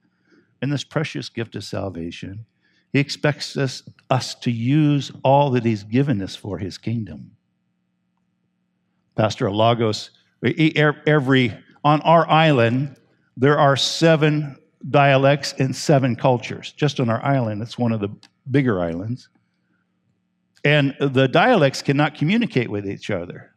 and 0.61 0.71
this 0.71 0.85
precious 0.85 1.31
gift 1.31 1.57
of 1.57 1.65
salvation. 1.65 2.45
He 2.93 2.99
expects 2.99 3.57
us, 3.57 3.83
us 4.11 4.35
to 4.37 4.51
use 4.51 5.11
all 5.25 5.51
that 5.53 5.65
he's 5.65 5.85
given 5.85 6.21
us 6.21 6.37
for 6.37 6.59
his 6.59 6.77
kingdom. 6.77 7.33
Pastor 9.17 9.51
Lagos, 9.51 10.11
every, 10.45 11.57
on 11.83 12.01
our 12.03 12.29
island, 12.29 12.97
there 13.37 13.59
are 13.59 13.77
seven 13.77 14.57
dialects 14.91 15.55
and 15.59 15.75
seven 15.75 16.15
cultures. 16.15 16.73
Just 16.73 17.01
on 17.01 17.09
our 17.09 17.25
island, 17.25 17.63
it's 17.63 17.79
one 17.79 17.93
of 17.93 18.01
the 18.01 18.11
bigger 18.51 18.81
islands. 18.81 19.29
And 20.65 20.95
the 20.99 21.29
dialects 21.29 21.83
cannot 21.83 22.15
communicate 22.15 22.71
with 22.71 22.89
each 22.89 23.11
other. 23.11 23.53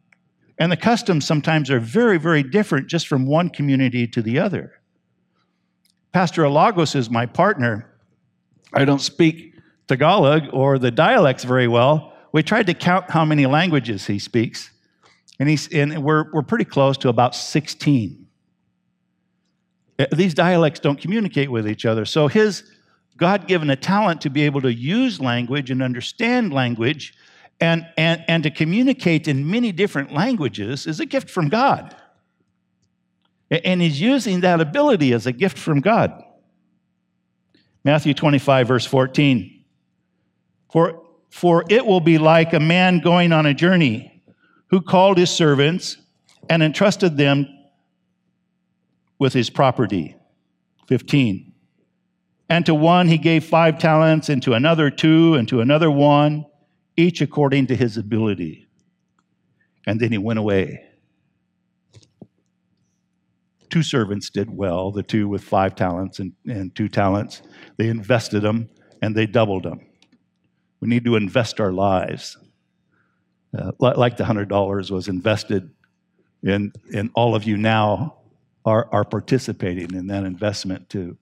And 0.58 0.70
the 0.70 0.76
customs 0.76 1.24
sometimes 1.26 1.70
are 1.70 1.80
very, 1.80 2.18
very 2.18 2.42
different 2.42 2.88
just 2.88 3.06
from 3.06 3.26
one 3.26 3.48
community 3.48 4.06
to 4.08 4.20
the 4.20 4.38
other. 4.38 4.80
Pastor 6.12 6.42
Alagos 6.42 6.96
is 6.96 7.08
my 7.08 7.26
partner. 7.26 7.94
I 8.74 8.84
don't 8.84 9.00
speak 9.00 9.54
Tagalog 9.86 10.42
or 10.52 10.78
the 10.78 10.90
dialects 10.90 11.44
very 11.44 11.68
well. 11.68 12.12
We 12.32 12.42
tried 12.42 12.66
to 12.66 12.74
count 12.74 13.10
how 13.10 13.24
many 13.24 13.46
languages 13.46 14.06
he 14.06 14.18
speaks, 14.18 14.70
and, 15.38 15.48
he's, 15.48 15.68
and 15.68 16.02
we're, 16.02 16.30
we're 16.32 16.42
pretty 16.42 16.64
close 16.64 16.98
to 16.98 17.08
about 17.08 17.34
16. 17.34 18.26
Uh, 19.98 20.06
these 20.12 20.34
dialects 20.34 20.80
don't 20.80 21.00
communicate 21.00 21.50
with 21.50 21.66
each 21.68 21.86
other. 21.86 22.04
So 22.04 22.28
his 22.28 22.64
God 23.18 23.48
given 23.48 23.68
a 23.68 23.76
talent 23.76 24.20
to 24.22 24.30
be 24.30 24.42
able 24.42 24.62
to 24.62 24.72
use 24.72 25.20
language 25.20 25.70
and 25.70 25.82
understand 25.82 26.52
language 26.52 27.14
and, 27.60 27.86
and, 27.96 28.24
and 28.28 28.44
to 28.44 28.50
communicate 28.50 29.26
in 29.26 29.50
many 29.50 29.72
different 29.72 30.12
languages 30.12 30.86
is 30.86 31.00
a 31.00 31.06
gift 31.06 31.28
from 31.28 31.48
God. 31.48 31.94
And 33.50 33.82
he's 33.82 34.00
using 34.00 34.40
that 34.40 34.60
ability 34.60 35.12
as 35.12 35.26
a 35.26 35.32
gift 35.32 35.58
from 35.58 35.80
God. 35.80 36.22
Matthew 37.82 38.14
25, 38.14 38.68
verse 38.68 38.86
14. 38.86 39.64
For, 40.70 41.02
for 41.30 41.64
it 41.68 41.84
will 41.84 42.00
be 42.00 42.18
like 42.18 42.52
a 42.52 42.60
man 42.60 43.00
going 43.00 43.32
on 43.32 43.46
a 43.46 43.54
journey 43.54 44.22
who 44.66 44.80
called 44.80 45.18
his 45.18 45.30
servants 45.30 45.96
and 46.48 46.62
entrusted 46.62 47.16
them 47.16 47.46
with 49.18 49.32
his 49.32 49.50
property. 49.50 50.14
15. 50.86 51.47
And 52.48 52.64
to 52.66 52.74
one 52.74 53.08
he 53.08 53.18
gave 53.18 53.44
five 53.44 53.78
talents, 53.78 54.28
and 54.28 54.42
to 54.42 54.54
another 54.54 54.90
two, 54.90 55.34
and 55.34 55.46
to 55.48 55.60
another 55.60 55.90
one, 55.90 56.46
each 56.96 57.20
according 57.20 57.66
to 57.68 57.76
his 57.76 57.96
ability. 57.96 58.66
And 59.86 60.00
then 60.00 60.12
he 60.12 60.18
went 60.18 60.38
away. 60.38 60.84
Two 63.70 63.82
servants 63.82 64.30
did 64.30 64.50
well, 64.50 64.90
the 64.90 65.02
two 65.02 65.28
with 65.28 65.44
five 65.44 65.74
talents 65.74 66.18
and, 66.18 66.32
and 66.46 66.74
two 66.74 66.88
talents. 66.88 67.42
They 67.76 67.88
invested 67.88 68.40
them 68.40 68.70
and 69.02 69.14
they 69.14 69.26
doubled 69.26 69.64
them. 69.64 69.80
We 70.80 70.88
need 70.88 71.04
to 71.04 71.16
invest 71.16 71.60
our 71.60 71.72
lives. 71.72 72.36
uh, 73.56 73.72
like 73.78 74.16
the 74.16 74.24
$100 74.24 74.90
was 74.90 75.08
invested 75.08 75.70
in, 76.42 76.72
in 76.92 77.10
all 77.14 77.34
of 77.34 77.44
you 77.44 77.56
now 77.56 78.18
are, 78.64 78.88
are 78.92 79.04
participating 79.04 79.94
in 79.94 80.06
that 80.08 80.24
investment 80.24 80.88
to, 80.90 81.16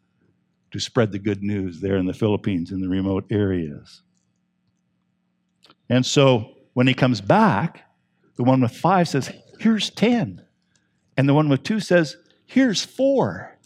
to 0.73 0.79
spread 0.79 1.13
the 1.13 1.19
good 1.19 1.43
news 1.43 1.81
there 1.81 1.97
in 1.97 2.07
the 2.07 2.13
Philippines 2.13 2.71
in 2.71 2.81
the 2.81 2.89
remote 2.89 3.25
areas. 3.31 4.03
And 5.89 6.05
so 6.05 6.55
when 6.75 6.87
he 6.87 6.95
comes 6.95 7.21
back, 7.21 7.85
the 8.37 8.45
one 8.45 8.61
with 8.61 8.73
five 8.73 9.09
says, 9.09 9.31
Here's 9.59 9.91
10. 9.91 10.43
And 11.17 11.29
the 11.29 11.35
one 11.35 11.49
with 11.49 11.63
two 11.63 11.81
says, 11.81 12.17
Here's 12.45 12.85
four. 12.85 13.57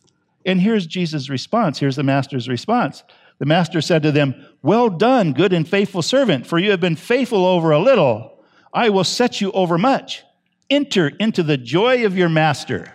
And 0.46 0.60
here's 0.60 0.86
Jesus' 0.86 1.28
response. 1.28 1.78
Here's 1.78 1.96
the 1.96 2.02
master's 2.02 2.48
response. 2.48 3.02
The 3.38 3.46
master 3.46 3.80
said 3.80 4.02
to 4.04 4.12
them, 4.12 4.34
Well 4.62 4.88
done, 4.88 5.32
good 5.32 5.52
and 5.52 5.68
faithful 5.68 6.02
servant, 6.02 6.46
for 6.46 6.58
you 6.58 6.70
have 6.70 6.80
been 6.80 6.96
faithful 6.96 7.44
over 7.44 7.70
a 7.70 7.78
little. 7.78 8.44
I 8.72 8.90
will 8.90 9.04
set 9.04 9.40
you 9.40 9.50
over 9.52 9.76
much. 9.76 10.22
Enter 10.68 11.08
into 11.08 11.42
the 11.42 11.56
joy 11.56 12.06
of 12.06 12.16
your 12.16 12.28
master. 12.28 12.94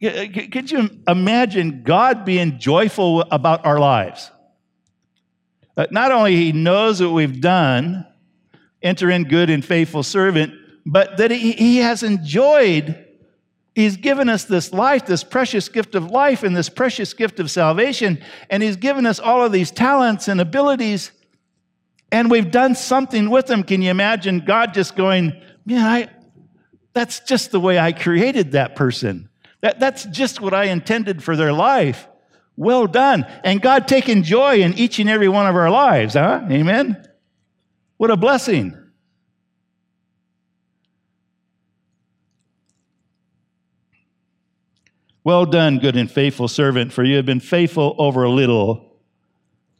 Could 0.00 0.70
you 0.70 0.90
imagine 1.06 1.82
God 1.82 2.24
being 2.24 2.58
joyful 2.58 3.22
about 3.22 3.66
our 3.66 3.78
lives? 3.78 4.30
Uh, 5.76 5.86
not 5.90 6.12
only 6.12 6.36
he 6.36 6.52
knows 6.52 7.00
what 7.00 7.12
we've 7.12 7.40
done, 7.40 8.06
enter 8.82 9.10
in 9.10 9.24
good 9.24 9.50
and 9.50 9.64
faithful 9.64 10.02
servant, 10.02 10.54
but 10.86 11.16
that 11.18 11.30
he, 11.30 11.52
he 11.52 11.76
has 11.78 12.02
enjoyed 12.02 13.04
He's 13.78 13.96
given 13.96 14.28
us 14.28 14.42
this 14.42 14.72
life, 14.72 15.06
this 15.06 15.22
precious 15.22 15.68
gift 15.68 15.94
of 15.94 16.10
life, 16.10 16.42
and 16.42 16.56
this 16.56 16.68
precious 16.68 17.14
gift 17.14 17.38
of 17.38 17.48
salvation. 17.48 18.20
And 18.50 18.60
He's 18.60 18.74
given 18.74 19.06
us 19.06 19.20
all 19.20 19.44
of 19.44 19.52
these 19.52 19.70
talents 19.70 20.26
and 20.26 20.40
abilities, 20.40 21.12
and 22.10 22.28
we've 22.28 22.50
done 22.50 22.74
something 22.74 23.30
with 23.30 23.46
them. 23.46 23.62
Can 23.62 23.80
you 23.80 23.92
imagine 23.92 24.40
God 24.40 24.74
just 24.74 24.96
going, 24.96 25.32
Man, 25.64 25.86
I, 25.86 26.08
that's 26.92 27.20
just 27.20 27.52
the 27.52 27.60
way 27.60 27.78
I 27.78 27.92
created 27.92 28.50
that 28.50 28.74
person. 28.74 29.27
That, 29.60 29.80
that's 29.80 30.04
just 30.04 30.40
what 30.40 30.54
I 30.54 30.64
intended 30.64 31.22
for 31.22 31.36
their 31.36 31.52
life. 31.52 32.06
Well 32.56 32.86
done. 32.86 33.26
And 33.44 33.62
God 33.62 33.88
taking 33.88 34.22
joy 34.22 34.60
in 34.62 34.74
each 34.74 34.98
and 34.98 35.08
every 35.08 35.28
one 35.28 35.46
of 35.46 35.54
our 35.54 35.70
lives, 35.70 36.14
huh? 36.14 36.46
Amen? 36.50 37.04
What 37.96 38.10
a 38.10 38.16
blessing. 38.16 38.76
Well 45.24 45.44
done, 45.44 45.78
good 45.78 45.94
and 45.94 46.10
faithful 46.10 46.48
servant, 46.48 46.92
for 46.92 47.04
you 47.04 47.16
have 47.16 47.26
been 47.26 47.40
faithful 47.40 47.94
over 47.98 48.22
a 48.22 48.30
little. 48.30 48.96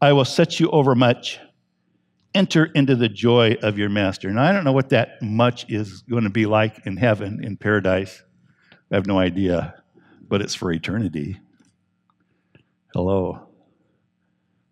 I 0.01 0.13
will 0.13 0.27
set 0.27 0.61
you 0.61 0.69
over 0.71 0.95
much. 0.95 1.39
Enter 2.35 2.67
into 2.67 2.95
the 2.95 3.09
joy 3.09 3.57
of 3.63 3.79
your 3.79 3.89
master. 3.89 4.31
Now, 4.31 4.43
I 4.43 4.53
don't 4.53 4.65
know 4.65 4.73
what 4.73 4.91
that 4.91 5.23
much 5.23 5.65
is 5.71 6.03
going 6.03 6.25
to 6.25 6.31
be 6.31 6.45
like 6.45 6.87
in 6.87 6.99
heaven, 6.99 7.43
in 7.43 7.57
paradise. 7.57 8.23
I 8.91 8.95
have 8.95 9.07
no 9.07 9.19
idea, 9.19 9.83
but 10.29 10.41
it's 10.41 10.55
for 10.55 10.73
eternity. 10.73 11.39
Hello. 12.95 13.49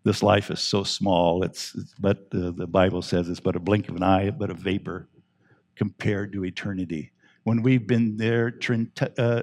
This 0.04 0.22
life 0.22 0.50
is 0.50 0.60
so 0.60 0.84
small, 0.84 1.42
it's, 1.42 1.74
it's 1.74 1.94
but 1.98 2.30
the, 2.30 2.52
the 2.52 2.66
Bible 2.66 3.02
says 3.02 3.28
it's 3.28 3.40
but 3.40 3.56
a 3.56 3.60
blink 3.60 3.88
of 3.88 3.96
an 3.96 4.02
eye, 4.02 4.30
but 4.30 4.50
a 4.50 4.54
vapor 4.54 5.08
compared 5.74 6.32
to 6.32 6.44
eternity 6.44 7.12
when 7.46 7.62
we've 7.62 7.86
been 7.86 8.16
there 8.16 8.52
uh, 9.18 9.42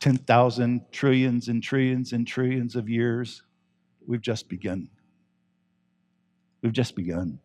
10,000 0.00 0.80
trillions 0.92 1.48
and 1.48 1.62
trillions 1.62 2.14
and 2.14 2.26
trillions 2.26 2.74
of 2.74 2.88
years, 2.88 3.42
we've 4.06 4.22
just 4.22 4.48
begun. 4.48 4.88
We've 6.62 6.72
just 6.72 6.96
begun. 6.96 7.38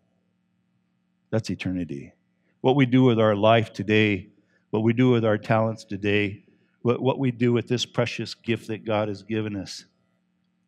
That's 1.32 1.50
eternity. 1.50 2.14
What 2.62 2.78
we 2.78 2.86
do 2.86 3.04
with 3.04 3.20
our 3.20 3.36
life 3.36 3.74
today, 3.74 4.30
what 4.70 4.84
we 4.84 4.94
do 4.94 5.10
with 5.10 5.26
our 5.26 5.38
talents 5.38 5.84
today, 5.84 6.46
what, 6.82 7.02
what 7.02 7.20
we 7.20 7.32
do 7.32 7.52
with 7.52 7.68
this 7.68 7.86
precious 7.86 8.34
gift 8.34 8.68
that 8.68 8.86
God 8.86 9.08
has 9.08 9.24
given 9.24 9.56
us 9.56 9.86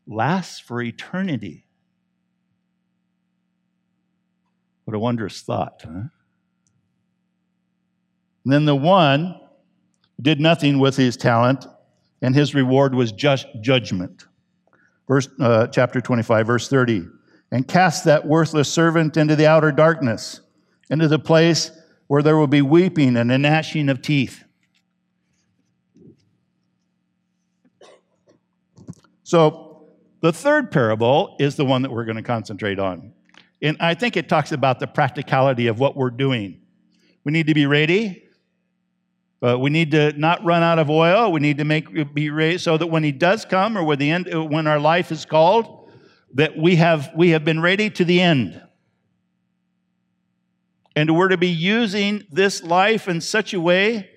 lasts 0.08 0.60
for 0.60 0.82
eternity. 0.82 1.65
What 4.86 4.95
a 4.95 5.00
wondrous 5.00 5.41
thought, 5.41 5.82
huh? 5.86 6.04
And 8.43 8.52
then 8.52 8.65
the 8.65 8.76
one 8.76 9.39
did 10.21 10.39
nothing 10.39 10.80
with 10.80 10.97
his 10.97 11.15
talent, 11.15 11.65
and 12.21 12.36
his 12.36 12.56
reward 12.56 12.95
was 12.95 13.12
just 13.12 13.47
judgment. 13.62 14.26
Verse, 15.08 15.28
uh, 15.39 15.67
chapter 15.67 16.02
25, 16.02 16.47
verse 16.47 16.67
30. 16.67 17.08
And 17.52 17.67
cast 17.67 18.06
that 18.06 18.26
worthless 18.26 18.71
servant 18.71 19.17
into 19.17 19.36
the 19.36 19.45
outer 19.45 19.71
darkness, 19.71 20.41
into 20.89 21.08
the 21.08 21.19
place 21.19 21.71
where 22.08 22.24
there 22.24 22.38
will 22.38 22.47
be 22.47 22.62
weeping 22.62 23.17
and 23.17 23.32
a 23.32 23.38
gnashing 23.38 23.89
of 23.89 24.02
teeth. 24.02 24.43
So, 29.32 29.88
the 30.20 30.34
third 30.34 30.72
parable 30.72 31.38
is 31.39 31.56
the 31.56 31.63
one 31.63 31.84
that 31.84 31.91
we're 31.91 32.04
going 32.04 32.17
to 32.17 32.22
concentrate 32.22 32.80
on. 32.80 33.13
And 33.62 33.78
I 33.80 33.94
think 33.94 34.17
it 34.17 34.28
talks 34.28 34.52
about 34.52 34.82
the 34.82 34.88
practicality 34.88 35.67
of 35.67 35.80
what 35.80 35.96
we're 35.96 36.10
doing. 36.10 36.60
We 37.24 37.32
need 37.32 37.48
to 37.48 37.54
be 37.54 37.65
ready. 37.65 38.26
But 39.39 39.60
we 39.60 39.70
need 39.70 39.91
to 39.91 40.12
not 40.20 40.44
run 40.44 40.63
out 40.63 40.80
of 40.80 40.89
oil. 40.89 41.32
We 41.32 41.39
need 41.39 41.60
to 41.60 41.63
make 41.63 42.13
be 42.13 42.30
raised 42.30 42.65
so 42.65 42.76
that 42.76 42.88
when 42.88 43.06
he 43.06 43.13
does 43.13 43.46
come, 43.46 43.78
or 43.78 43.86
when 43.86 44.00
the 44.00 44.12
end, 44.12 44.28
when 44.52 44.67
our 44.67 44.82
life 44.82 45.13
is 45.13 45.24
called, 45.24 45.89
that 46.34 46.58
we 46.58 46.76
have 46.76 47.12
we 47.15 47.30
have 47.30 47.46
been 47.46 47.62
ready 47.62 47.89
to 47.89 48.04
the 48.04 48.20
end. 48.20 48.62
And 50.94 51.15
we're 51.15 51.30
to 51.30 51.38
be 51.38 51.48
using 51.48 52.26
this 52.32 52.62
life 52.62 53.08
in 53.08 53.22
such 53.22 53.54
a 53.54 53.62
way 53.62 54.10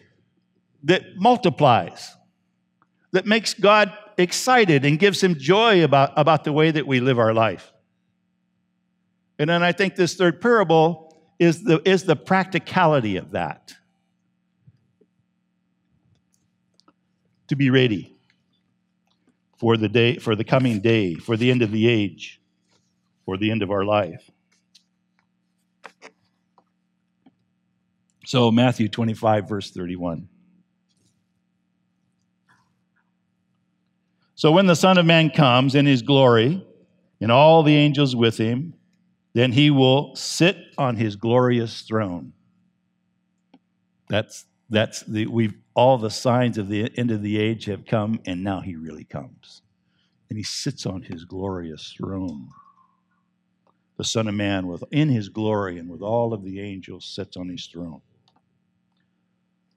that 0.82 1.04
multiplies, 1.14 2.16
that 3.12 3.26
makes 3.26 3.54
God 3.54 3.96
excited 4.18 4.84
and 4.84 4.98
gives 4.98 5.22
him 5.22 5.36
joy 5.38 5.84
about, 5.84 6.12
about 6.16 6.44
the 6.44 6.52
way 6.52 6.70
that 6.70 6.86
we 6.86 7.00
live 7.00 7.18
our 7.18 7.34
life. 7.34 7.72
And 9.38 9.50
then 9.50 9.62
I 9.62 9.72
think 9.72 9.96
this 9.96 10.14
third 10.14 10.40
parable 10.40 11.16
is 11.38 11.64
the, 11.64 11.80
is 11.88 12.04
the 12.04 12.16
practicality 12.16 13.16
of 13.16 13.32
that. 13.32 13.74
to 17.48 17.56
be 17.56 17.70
ready 17.70 18.16
for 19.58 19.76
the 19.76 19.88
day 19.88 20.16
for 20.18 20.34
the 20.34 20.44
coming 20.44 20.80
day 20.80 21.14
for 21.14 21.36
the 21.36 21.50
end 21.50 21.62
of 21.62 21.70
the 21.70 21.88
age 21.88 22.40
for 23.24 23.36
the 23.36 23.50
end 23.50 23.62
of 23.62 23.70
our 23.70 23.84
life 23.84 24.30
so 28.24 28.50
matthew 28.50 28.88
25 28.88 29.48
verse 29.48 29.70
31 29.70 30.28
so 34.34 34.50
when 34.52 34.66
the 34.66 34.76
son 34.76 34.98
of 34.98 35.06
man 35.06 35.30
comes 35.30 35.74
in 35.74 35.86
his 35.86 36.02
glory 36.02 36.64
and 37.20 37.30
all 37.30 37.62
the 37.62 37.76
angels 37.76 38.14
with 38.14 38.36
him 38.36 38.74
then 39.34 39.52
he 39.52 39.70
will 39.70 40.14
sit 40.14 40.56
on 40.78 40.96
his 40.96 41.16
glorious 41.16 41.82
throne 41.82 42.32
that's 44.08 44.46
that's 44.70 45.00
the 45.02 45.26
we've 45.26 45.54
all 45.74 45.98
the 45.98 46.10
signs 46.10 46.56
of 46.56 46.68
the 46.68 46.90
end 46.96 47.10
of 47.10 47.22
the 47.22 47.38
age 47.38 47.64
have 47.64 47.84
come, 47.84 48.20
and 48.26 48.42
now 48.42 48.60
he 48.60 48.76
really 48.76 49.04
comes. 49.04 49.62
And 50.30 50.38
he 50.38 50.44
sits 50.44 50.86
on 50.86 51.02
his 51.02 51.24
glorious 51.24 51.92
throne. 51.96 52.48
The 53.96 54.04
Son 54.04 54.28
of 54.28 54.34
Man, 54.34 54.66
with 54.66 54.84
in 54.90 55.08
his 55.08 55.28
glory 55.28 55.78
and 55.78 55.88
with 55.88 56.00
all 56.00 56.32
of 56.32 56.44
the 56.44 56.60
angels, 56.60 57.04
sits 57.04 57.36
on 57.36 57.48
his 57.48 57.66
throne. 57.66 58.00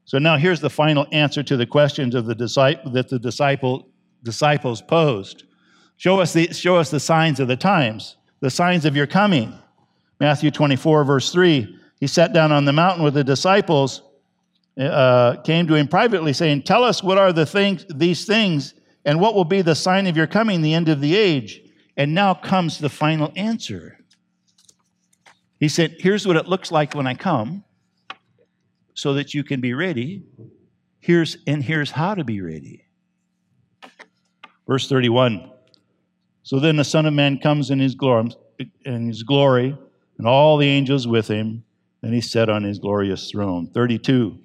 So 0.06 0.18
now 0.18 0.38
here's 0.38 0.62
the 0.62 0.70
final 0.70 1.06
answer 1.12 1.44
to 1.44 1.58
the 1.58 1.66
questions 1.66 2.16
of 2.16 2.26
the 2.26 2.36
disciple 2.36 2.92
that 2.92 3.10
the 3.10 3.20
disciple 3.20 3.90
disciples 4.28 4.82
posed. 4.82 5.46
Show 5.96 6.20
us 6.20 6.34
the 6.34 6.54
show 6.54 6.76
us 6.76 6.92
the 6.92 7.00
signs 7.00 7.40
of 7.40 7.48
the 7.48 7.58
times, 7.58 8.18
the 8.42 8.52
signs 8.52 8.86
of 8.86 8.96
your 8.96 9.08
coming. 9.08 9.52
Matthew 10.20 10.52
24, 10.52 11.04
verse 11.04 11.32
3. 11.32 11.76
He 12.00 12.08
sat 12.08 12.34
down 12.34 12.52
on 12.52 12.66
the 12.66 12.74
mountain 12.74 13.04
with 13.04 13.16
the 13.16 13.24
disciples 13.24 14.04
uh, 14.80 15.38
came 15.42 15.68
to 15.68 15.76
him 15.76 15.88
privately, 15.88 16.34
saying, 16.34 16.64
Tell 16.64 16.84
us 16.84 17.02
what 17.02 17.18
are 17.18 17.34
the 17.34 17.46
things, 17.46 17.86
these 17.90 18.26
things, 18.26 18.74
and 19.06 19.20
what 19.20 19.34
will 19.34 19.46
be 19.46 19.62
the 19.62 19.76
sign 19.76 20.08
of 20.08 20.16
your 20.16 20.28
coming, 20.28 20.62
the 20.62 20.74
end 20.74 20.90
of 20.90 21.02
the 21.02 21.16
age. 21.16 21.62
And 21.96 22.14
now 22.14 22.36
comes 22.36 22.78
the 22.78 22.90
final 22.90 23.32
answer. 23.36 23.98
He 25.60 25.68
said, 25.68 25.96
Here's 26.00 26.28
what 26.28 26.36
it 26.36 26.48
looks 26.48 26.72
like 26.72 26.94
when 26.94 27.08
I 27.08 27.16
come, 27.16 27.64
so 28.94 29.16
that 29.16 29.34
you 29.34 29.44
can 29.44 29.62
be 29.62 29.74
ready. 29.74 30.24
Here's 31.00 31.38
and 31.48 31.64
here's 31.64 31.92
how 31.92 32.14
to 32.14 32.24
be 32.24 32.42
ready. 32.42 32.84
Verse 34.68 34.88
31. 34.88 35.50
So 36.44 36.60
then 36.60 36.76
the 36.76 36.84
Son 36.84 37.06
of 37.06 37.14
Man 37.14 37.40
comes 37.40 37.72
in 37.72 37.80
his 37.80 37.96
glory, 37.96 38.32
in 38.86 39.08
his 39.08 39.24
glory, 39.24 39.78
and 40.18 40.28
all 40.28 40.58
the 40.58 40.68
angels 40.68 41.08
with 41.08 41.28
him, 41.28 41.64
and 42.02 42.14
he 42.14 42.22
sat 42.22 42.50
on 42.50 42.64
his 42.64 42.80
glorious 42.80 43.32
throne. 43.32 43.68
32. 43.68 44.38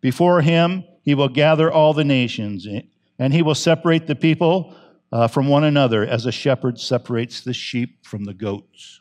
Before 0.00 0.40
him, 0.40 0.84
he 1.02 1.14
will 1.14 1.28
gather 1.28 1.70
all 1.70 1.92
the 1.92 2.04
nations, 2.04 2.66
and 3.18 3.32
he 3.32 3.42
will 3.42 3.54
separate 3.54 4.06
the 4.06 4.14
people 4.14 4.76
uh, 5.12 5.28
from 5.28 5.48
one 5.48 5.64
another 5.64 6.04
as 6.06 6.26
a 6.26 6.32
shepherd 6.32 6.78
separates 6.78 7.40
the 7.40 7.54
sheep 7.54 8.04
from 8.04 8.24
the 8.24 8.34
goats. 8.34 9.00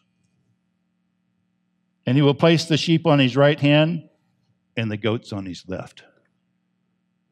And 2.06 2.16
he 2.16 2.22
will 2.22 2.36
place 2.36 2.66
the 2.66 2.78
sheep 2.78 3.08
on 3.08 3.20
his 3.20 3.36
right 3.36 3.60
hand 3.60 4.08
and 4.78 4.92
the 4.92 4.98
goats 4.98 5.34
on 5.34 5.46
his 5.46 5.64
left. 5.68 6.04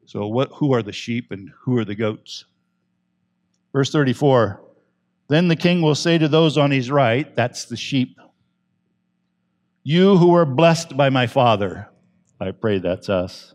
So, 0.06 0.26
what, 0.26 0.50
who 0.54 0.74
are 0.74 0.82
the 0.82 0.92
sheep 0.92 1.30
and 1.30 1.50
who 1.62 1.78
are 1.78 1.84
the 1.84 1.94
goats? 1.94 2.44
Verse 3.74 3.90
34 3.90 4.62
Then 5.28 5.48
the 5.48 5.56
king 5.56 5.82
will 5.82 5.96
say 5.96 6.16
to 6.16 6.28
those 6.28 6.56
on 6.56 6.70
his 6.70 6.90
right, 6.90 7.34
that's 7.34 7.66
the 7.66 7.76
sheep, 7.76 8.16
You 9.82 10.16
who 10.16 10.34
are 10.34 10.46
blessed 10.46 10.96
by 10.96 11.10
my 11.10 11.26
father, 11.26 11.90
I 12.40 12.52
pray 12.52 12.78
that's 12.78 13.10
us, 13.10 13.54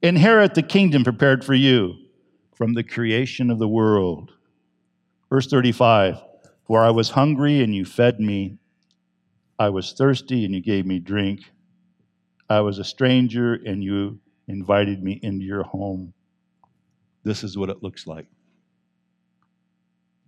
inherit 0.00 0.54
the 0.54 0.62
kingdom 0.62 1.04
prepared 1.04 1.44
for 1.44 1.54
you 1.54 1.96
from 2.54 2.72
the 2.72 2.84
creation 2.84 3.50
of 3.50 3.58
the 3.58 3.68
world. 3.68 4.30
Verse 5.28 5.48
35 5.48 6.22
For 6.66 6.84
I 6.84 6.90
was 6.90 7.10
hungry 7.10 7.62
and 7.62 7.74
you 7.74 7.84
fed 7.84 8.20
me, 8.20 8.58
I 9.58 9.70
was 9.70 9.92
thirsty 9.92 10.44
and 10.44 10.54
you 10.54 10.62
gave 10.62 10.86
me 10.86 11.00
drink, 11.00 11.40
I 12.48 12.60
was 12.60 12.78
a 12.78 12.84
stranger 12.84 13.54
and 13.54 13.82
you 13.82 14.20
invited 14.46 15.02
me 15.02 15.18
into 15.20 15.44
your 15.44 15.64
home. 15.64 16.14
This 17.24 17.42
is 17.42 17.58
what 17.58 17.70
it 17.70 17.82
looks 17.82 18.06
like. 18.06 18.26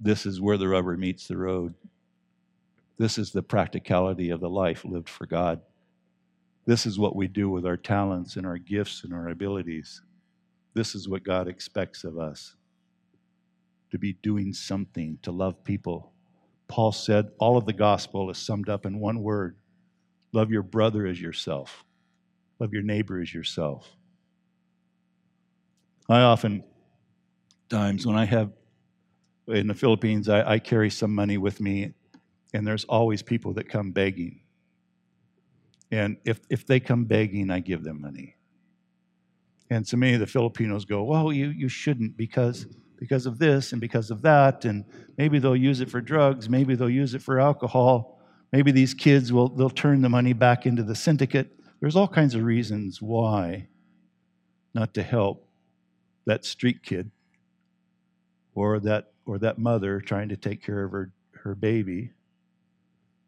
This 0.00 0.26
is 0.26 0.40
where 0.40 0.58
the 0.58 0.68
rubber 0.68 0.96
meets 0.96 1.26
the 1.28 1.36
road. 1.36 1.74
This 2.98 3.18
is 3.18 3.32
the 3.32 3.42
practicality 3.42 4.30
of 4.30 4.40
the 4.40 4.50
life 4.50 4.84
lived 4.84 5.08
for 5.08 5.26
God. 5.26 5.60
This 6.66 6.86
is 6.86 6.98
what 6.98 7.16
we 7.16 7.28
do 7.28 7.50
with 7.50 7.66
our 7.66 7.76
talents 7.76 8.36
and 8.36 8.46
our 8.46 8.58
gifts 8.58 9.04
and 9.04 9.12
our 9.12 9.28
abilities. 9.28 10.02
This 10.74 10.94
is 10.94 11.08
what 11.08 11.22
God 11.22 11.48
expects 11.48 12.04
of 12.04 12.18
us 12.18 12.56
to 13.90 13.98
be 13.98 14.14
doing 14.14 14.52
something, 14.52 15.18
to 15.22 15.30
love 15.30 15.62
people. 15.62 16.12
Paul 16.68 16.92
said 16.92 17.30
all 17.38 17.56
of 17.56 17.66
the 17.66 17.72
gospel 17.72 18.30
is 18.30 18.38
summed 18.38 18.68
up 18.68 18.86
in 18.86 18.98
one 18.98 19.22
word 19.22 19.56
love 20.32 20.50
your 20.50 20.62
brother 20.62 21.06
as 21.06 21.20
yourself, 21.20 21.84
love 22.58 22.72
your 22.72 22.82
neighbor 22.82 23.20
as 23.20 23.32
yourself. 23.32 23.88
I 26.08 26.22
often 26.22 26.64
times 27.68 28.04
when 28.06 28.16
I 28.16 28.24
have 28.24 28.50
in 29.48 29.66
the 29.66 29.74
Philippines, 29.74 30.28
I, 30.28 30.54
I 30.54 30.58
carry 30.58 30.90
some 30.90 31.14
money 31.14 31.38
with 31.38 31.60
me, 31.60 31.92
and 32.52 32.66
there's 32.66 32.84
always 32.84 33.22
people 33.22 33.52
that 33.54 33.68
come 33.68 33.92
begging. 33.92 34.40
And 35.90 36.16
if, 36.24 36.40
if 36.50 36.66
they 36.66 36.80
come 36.80 37.04
begging, 37.04 37.50
I 37.50 37.60
give 37.60 37.84
them 37.84 38.00
money. 38.00 38.36
And 39.70 39.86
so 39.86 39.96
many 39.96 40.14
of 40.14 40.20
the 40.20 40.26
Filipinos 40.26 40.84
go, 40.84 41.02
Well, 41.04 41.32
you, 41.32 41.48
you 41.48 41.68
shouldn't 41.68 42.16
because, 42.16 42.66
because 42.98 43.26
of 43.26 43.38
this 43.38 43.72
and 43.72 43.80
because 43.80 44.10
of 44.10 44.22
that. 44.22 44.64
And 44.64 44.84
maybe 45.16 45.38
they'll 45.38 45.56
use 45.56 45.80
it 45.80 45.90
for 45.90 46.00
drugs. 46.00 46.48
Maybe 46.48 46.74
they'll 46.74 46.90
use 46.90 47.14
it 47.14 47.22
for 47.22 47.40
alcohol. 47.40 48.20
Maybe 48.52 48.70
these 48.70 48.94
kids 48.94 49.32
will 49.32 49.48
they'll 49.48 49.70
turn 49.70 50.02
the 50.02 50.08
money 50.08 50.32
back 50.32 50.66
into 50.66 50.82
the 50.82 50.94
syndicate. 50.94 51.58
There's 51.80 51.96
all 51.96 52.08
kinds 52.08 52.34
of 52.34 52.44
reasons 52.44 53.02
why 53.02 53.68
not 54.74 54.94
to 54.94 55.02
help 55.02 55.48
that 56.26 56.44
street 56.44 56.82
kid 56.82 57.10
or 58.54 58.80
that 58.80 59.13
or 59.26 59.38
that 59.38 59.58
mother 59.58 60.00
trying 60.00 60.28
to 60.28 60.36
take 60.36 60.62
care 60.62 60.84
of 60.84 60.92
her, 60.92 61.10
her 61.42 61.54
baby 61.54 62.10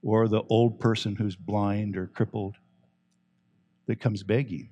or 0.02 0.28
the 0.28 0.42
old 0.48 0.78
person 0.78 1.16
who's 1.16 1.36
blind 1.36 1.96
or 1.96 2.06
crippled 2.06 2.56
that 3.86 4.00
comes 4.00 4.22
begging. 4.22 4.68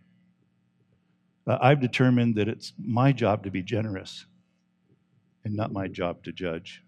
Uh, 1.46 1.58
I've 1.60 1.80
determined 1.80 2.36
that 2.36 2.48
it's 2.48 2.72
my 2.78 3.12
job 3.12 3.44
to 3.44 3.50
be 3.50 3.62
generous 3.62 4.26
and 5.44 5.54
not 5.54 5.72
my 5.72 5.88
job 5.88 6.22
to 6.24 6.32
judge. 6.32 6.82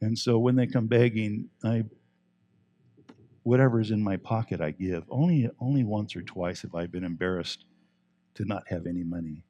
And 0.00 0.18
so 0.18 0.38
when 0.38 0.56
they 0.56 0.66
come 0.66 0.86
begging, 0.86 1.48
I 1.64 1.84
whatever's 3.42 3.90
in 3.90 4.02
my 4.02 4.16
pocket 4.16 4.60
I 4.60 4.70
give. 4.70 5.04
Only 5.10 5.50
only 5.60 5.84
once 5.84 6.14
or 6.14 6.22
twice 6.22 6.62
have 6.62 6.74
I 6.74 6.86
been 6.86 7.04
embarrassed 7.04 7.64
to 8.34 8.44
not 8.44 8.68
have 8.68 8.86
any 8.86 9.02
money. 9.02 9.42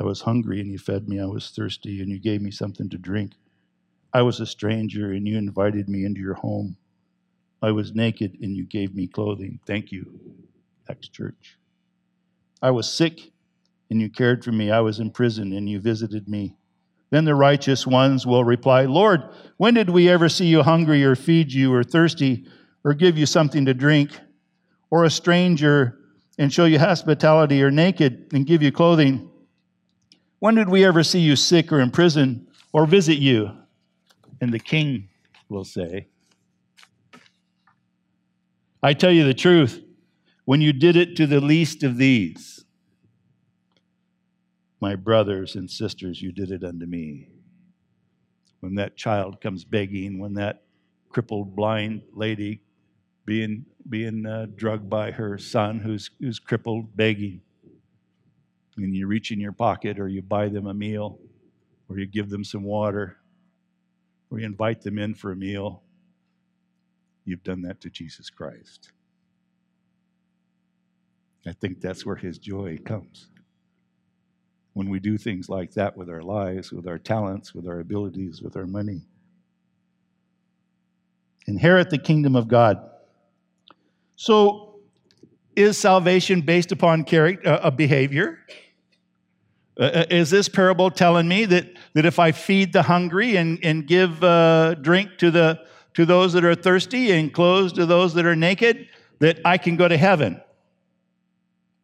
I 0.00 0.04
was 0.04 0.22
hungry 0.22 0.60
and 0.60 0.70
you 0.70 0.78
fed 0.78 1.08
me. 1.08 1.20
I 1.20 1.26
was 1.26 1.50
thirsty 1.50 2.00
and 2.00 2.10
you 2.10 2.18
gave 2.18 2.40
me 2.40 2.50
something 2.50 2.88
to 2.90 2.98
drink. 2.98 3.32
I 4.12 4.22
was 4.22 4.40
a 4.40 4.46
stranger 4.46 5.12
and 5.12 5.26
you 5.26 5.38
invited 5.38 5.88
me 5.88 6.04
into 6.04 6.20
your 6.20 6.34
home. 6.34 6.76
I 7.62 7.70
was 7.70 7.94
naked 7.94 8.38
and 8.40 8.56
you 8.56 8.64
gave 8.64 8.94
me 8.94 9.06
clothing. 9.06 9.60
Thank 9.66 9.92
you, 9.92 10.20
Acts 10.88 11.08
Church. 11.08 11.56
I 12.60 12.70
was 12.70 12.92
sick 12.92 13.32
and 13.90 14.00
you 14.00 14.10
cared 14.10 14.44
for 14.44 14.52
me. 14.52 14.70
I 14.70 14.80
was 14.80 14.98
in 14.98 15.10
prison 15.10 15.52
and 15.52 15.68
you 15.68 15.80
visited 15.80 16.28
me. 16.28 16.56
Then 17.10 17.24
the 17.26 17.34
righteous 17.34 17.86
ones 17.86 18.26
will 18.26 18.44
reply, 18.44 18.86
Lord, 18.86 19.22
when 19.58 19.74
did 19.74 19.90
we 19.90 20.08
ever 20.08 20.28
see 20.28 20.46
you 20.46 20.62
hungry 20.62 21.04
or 21.04 21.14
feed 21.14 21.52
you 21.52 21.72
or 21.72 21.84
thirsty 21.84 22.46
or 22.84 22.94
give 22.94 23.18
you 23.18 23.26
something 23.26 23.66
to 23.66 23.74
drink 23.74 24.18
or 24.90 25.04
a 25.04 25.10
stranger 25.10 25.98
and 26.38 26.52
show 26.52 26.64
you 26.64 26.78
hospitality 26.78 27.62
or 27.62 27.70
naked 27.70 28.28
and 28.32 28.46
give 28.46 28.62
you 28.62 28.72
clothing? 28.72 29.28
When 30.42 30.56
did 30.56 30.68
we 30.68 30.84
ever 30.84 31.04
see 31.04 31.20
you 31.20 31.36
sick 31.36 31.70
or 31.70 31.78
in 31.78 31.92
prison 31.92 32.48
or 32.72 32.84
visit 32.84 33.18
you? 33.18 33.52
And 34.40 34.52
the 34.52 34.58
king 34.58 35.08
will 35.48 35.62
say, 35.62 36.08
I 38.82 38.92
tell 38.92 39.12
you 39.12 39.22
the 39.22 39.34
truth, 39.34 39.80
when 40.44 40.60
you 40.60 40.72
did 40.72 40.96
it 40.96 41.14
to 41.18 41.28
the 41.28 41.40
least 41.40 41.84
of 41.84 41.96
these, 41.96 42.64
my 44.80 44.96
brothers 44.96 45.54
and 45.54 45.70
sisters, 45.70 46.20
you 46.20 46.32
did 46.32 46.50
it 46.50 46.64
unto 46.64 46.86
me. 46.86 47.28
When 48.58 48.74
that 48.74 48.96
child 48.96 49.40
comes 49.40 49.62
begging, 49.62 50.18
when 50.18 50.34
that 50.34 50.64
crippled 51.08 51.54
blind 51.54 52.02
lady 52.12 52.62
being, 53.24 53.64
being 53.88 54.26
uh, 54.26 54.46
drugged 54.56 54.90
by 54.90 55.12
her 55.12 55.38
son 55.38 55.78
who's, 55.78 56.10
who's 56.18 56.40
crippled, 56.40 56.96
begging, 56.96 57.42
and 58.76 58.96
you 58.96 59.06
reach 59.06 59.30
in 59.30 59.40
your 59.40 59.52
pocket 59.52 59.98
or 59.98 60.08
you 60.08 60.22
buy 60.22 60.48
them 60.48 60.66
a 60.66 60.74
meal 60.74 61.18
or 61.88 61.98
you 61.98 62.06
give 62.06 62.30
them 62.30 62.44
some 62.44 62.64
water 62.64 63.18
or 64.30 64.38
you 64.38 64.46
invite 64.46 64.80
them 64.80 64.98
in 64.98 65.14
for 65.14 65.32
a 65.32 65.36
meal, 65.36 65.82
you've 67.24 67.44
done 67.44 67.62
that 67.62 67.80
to 67.82 67.90
Jesus 67.90 68.30
Christ. 68.30 68.92
I 71.46 71.52
think 71.52 71.80
that's 71.80 72.06
where 72.06 72.16
his 72.16 72.38
joy 72.38 72.78
comes. 72.84 73.28
When 74.74 74.88
we 74.88 75.00
do 75.00 75.18
things 75.18 75.48
like 75.48 75.72
that 75.72 75.96
with 75.96 76.08
our 76.08 76.22
lives, 76.22 76.72
with 76.72 76.86
our 76.86 76.98
talents, 76.98 77.54
with 77.54 77.66
our 77.66 77.80
abilities, 77.80 78.40
with 78.40 78.56
our 78.56 78.66
money. 78.66 79.02
Inherit 81.46 81.90
the 81.90 81.98
kingdom 81.98 82.36
of 82.36 82.48
God. 82.48 82.78
So, 84.16 84.71
is 85.56 85.78
salvation 85.78 86.40
based 86.40 86.72
upon 86.72 87.04
character, 87.04 87.58
uh, 87.62 87.70
behavior? 87.70 88.38
Uh, 89.78 89.84
uh, 89.84 90.04
is 90.10 90.30
this 90.30 90.48
parable 90.48 90.90
telling 90.90 91.26
me 91.26 91.44
that, 91.46 91.66
that 91.94 92.04
if 92.04 92.18
I 92.18 92.32
feed 92.32 92.72
the 92.72 92.82
hungry 92.82 93.36
and, 93.36 93.58
and 93.62 93.86
give 93.86 94.22
uh, 94.22 94.74
drink 94.74 95.18
to, 95.18 95.30
the, 95.30 95.60
to 95.94 96.04
those 96.04 96.34
that 96.34 96.44
are 96.44 96.54
thirsty 96.54 97.12
and 97.12 97.32
clothes 97.32 97.72
to 97.74 97.86
those 97.86 98.14
that 98.14 98.26
are 98.26 98.36
naked, 98.36 98.88
that 99.20 99.40
I 99.44 99.56
can 99.56 99.76
go 99.76 99.88
to 99.88 99.96
heaven? 99.96 100.40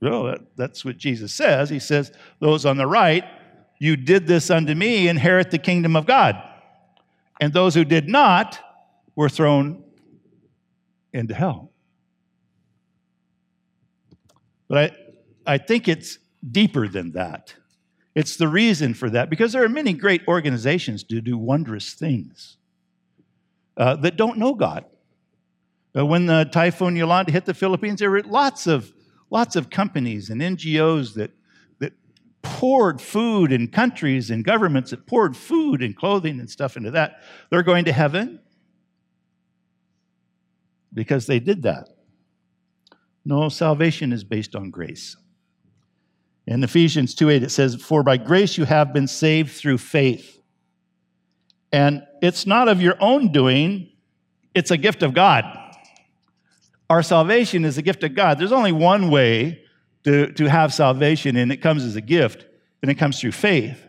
No, 0.01 0.27
that, 0.27 0.41
that's 0.57 0.85
what 0.85 0.99
Jesus 0.99 1.33
says. 1.33 1.71
He 1.71 1.79
says, 1.79 2.13
Those 2.41 2.67
on 2.67 2.77
the 2.77 2.87
right, 2.87 3.25
you 3.79 3.97
did 3.97 4.27
this 4.27 4.51
unto 4.51 4.75
me, 4.75 5.09
inherit 5.09 5.51
the 5.51 5.59
kingdom 5.59 5.97
of 5.97 6.07
God. 6.07 6.37
And 7.41 7.53
those 7.53 7.75
who 7.75 7.85
did 7.85 8.09
not 8.09 8.59
were 9.17 9.29
thrown 9.29 9.83
into 11.13 11.35
hell. 11.35 11.73
But 14.69 14.79
I, 15.47 15.55
I 15.55 15.59
think 15.59 15.89
it's 15.89 16.19
deeper 16.49 16.89
than 16.89 17.13
that. 17.13 17.55
It's 18.15 18.37
the 18.37 18.49
reason 18.49 18.95
for 18.95 19.09
that 19.11 19.31
because 19.31 19.53
there 19.53 19.65
are 19.65 19.69
many 19.69 19.93
great 19.93 20.23
organizations 20.29 21.05
to 21.05 21.21
do 21.21 21.39
wondrous 21.39 21.95
things 21.95 22.57
uh, 23.77 23.97
that 23.97 24.17
don't 24.17 24.39
know 24.39 24.55
God. 24.55 24.85
Uh, 25.97 26.05
when 26.05 26.27
the 26.27 26.49
Typhoon 26.53 26.97
Yolanda 26.97 27.33
hit 27.33 27.45
the 27.45 27.55
Philippines, 27.55 28.01
there 28.01 28.11
were 28.11 28.23
lots 28.23 28.67
of, 28.67 28.93
lots 29.31 29.57
of 29.57 29.71
companies 29.71 30.31
and 30.31 30.41
NGOs 30.41 31.15
that, 31.15 31.31
that 31.79 31.93
poured 32.43 33.01
food 33.01 33.53
in 33.53 33.69
countries 33.69 34.31
and 34.31 34.45
governments 34.45 34.91
that 34.91 35.07
poured 35.07 35.37
food 35.37 35.83
and 35.83 35.97
clothing 35.97 36.41
and 36.41 36.51
stuff 36.51 36.77
into 36.77 36.91
that. 36.91 37.23
They're 37.51 37.63
going 37.63 37.87
to 37.87 37.93
heaven 37.93 38.41
because 40.93 41.27
they 41.27 41.41
did 41.41 41.63
that. 41.63 41.89
No, 43.29 43.51
salvation 43.51 44.11
is 44.11 44.25
based 44.25 44.57
on 44.57 44.71
grace. 44.71 45.15
In 46.47 46.65
Ephesians 46.65 47.15
2 47.15 47.29
8, 47.29 47.43
it 47.43 47.51
says, 47.51 47.75
"For 47.75 48.03
by 48.03 48.17
grace 48.17 48.57
you 48.57 48.65
have 48.65 48.95
been 48.95 49.07
saved 49.07 49.51
through 49.53 49.77
faith." 49.77 50.41
And 51.71 52.05
it's 52.23 52.47
not 52.47 52.69
of 52.69 52.81
your 52.81 52.97
own 53.01 53.31
doing, 53.31 53.91
it's 54.55 54.71
a 54.71 54.79
gift 54.79 55.03
of 55.03 55.13
God. 55.13 55.45
Our 56.89 57.03
salvation 57.03 57.67
is 57.67 57.77
a 57.77 57.83
gift 57.83 58.03
of 58.03 58.15
God. 58.15 58.39
There's 58.39 58.51
only 58.51 58.73
one 58.73 59.11
way 59.11 59.63
to, 60.05 60.33
to 60.33 60.47
have 60.47 60.73
salvation, 60.73 61.37
and 61.37 61.53
it 61.53 61.59
comes 61.59 61.85
as 61.85 61.97
a 61.97 62.01
gift, 62.01 62.47
and 62.81 62.91
it 62.91 62.95
comes 62.95 63.21
through 63.21 63.33
faith. 63.33 63.87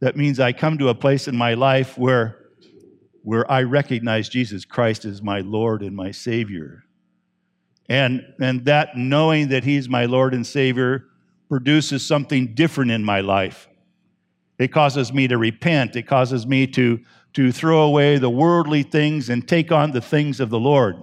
That 0.00 0.18
means 0.18 0.38
I 0.38 0.52
come 0.52 0.76
to 0.76 0.90
a 0.90 0.94
place 0.94 1.28
in 1.28 1.34
my 1.34 1.54
life 1.54 1.96
where, 1.96 2.36
where 3.22 3.50
I 3.50 3.62
recognize 3.62 4.28
Jesus 4.28 4.66
Christ 4.66 5.06
as 5.06 5.22
my 5.22 5.40
Lord 5.40 5.80
and 5.80 5.96
my 5.96 6.10
Savior. 6.10 6.85
And, 7.88 8.34
and 8.40 8.64
that 8.64 8.96
knowing 8.96 9.48
that 9.48 9.64
He's 9.64 9.88
my 9.88 10.06
Lord 10.06 10.34
and 10.34 10.46
Savior 10.46 11.06
produces 11.48 12.04
something 12.04 12.54
different 12.54 12.90
in 12.90 13.04
my 13.04 13.20
life. 13.20 13.68
It 14.58 14.68
causes 14.68 15.12
me 15.12 15.28
to 15.28 15.38
repent. 15.38 15.96
It 15.96 16.04
causes 16.04 16.46
me 16.46 16.66
to, 16.68 17.00
to 17.34 17.52
throw 17.52 17.82
away 17.82 18.18
the 18.18 18.30
worldly 18.30 18.82
things 18.82 19.28
and 19.28 19.46
take 19.46 19.70
on 19.70 19.92
the 19.92 20.00
things 20.00 20.40
of 20.40 20.50
the 20.50 20.58
Lord. 20.58 20.96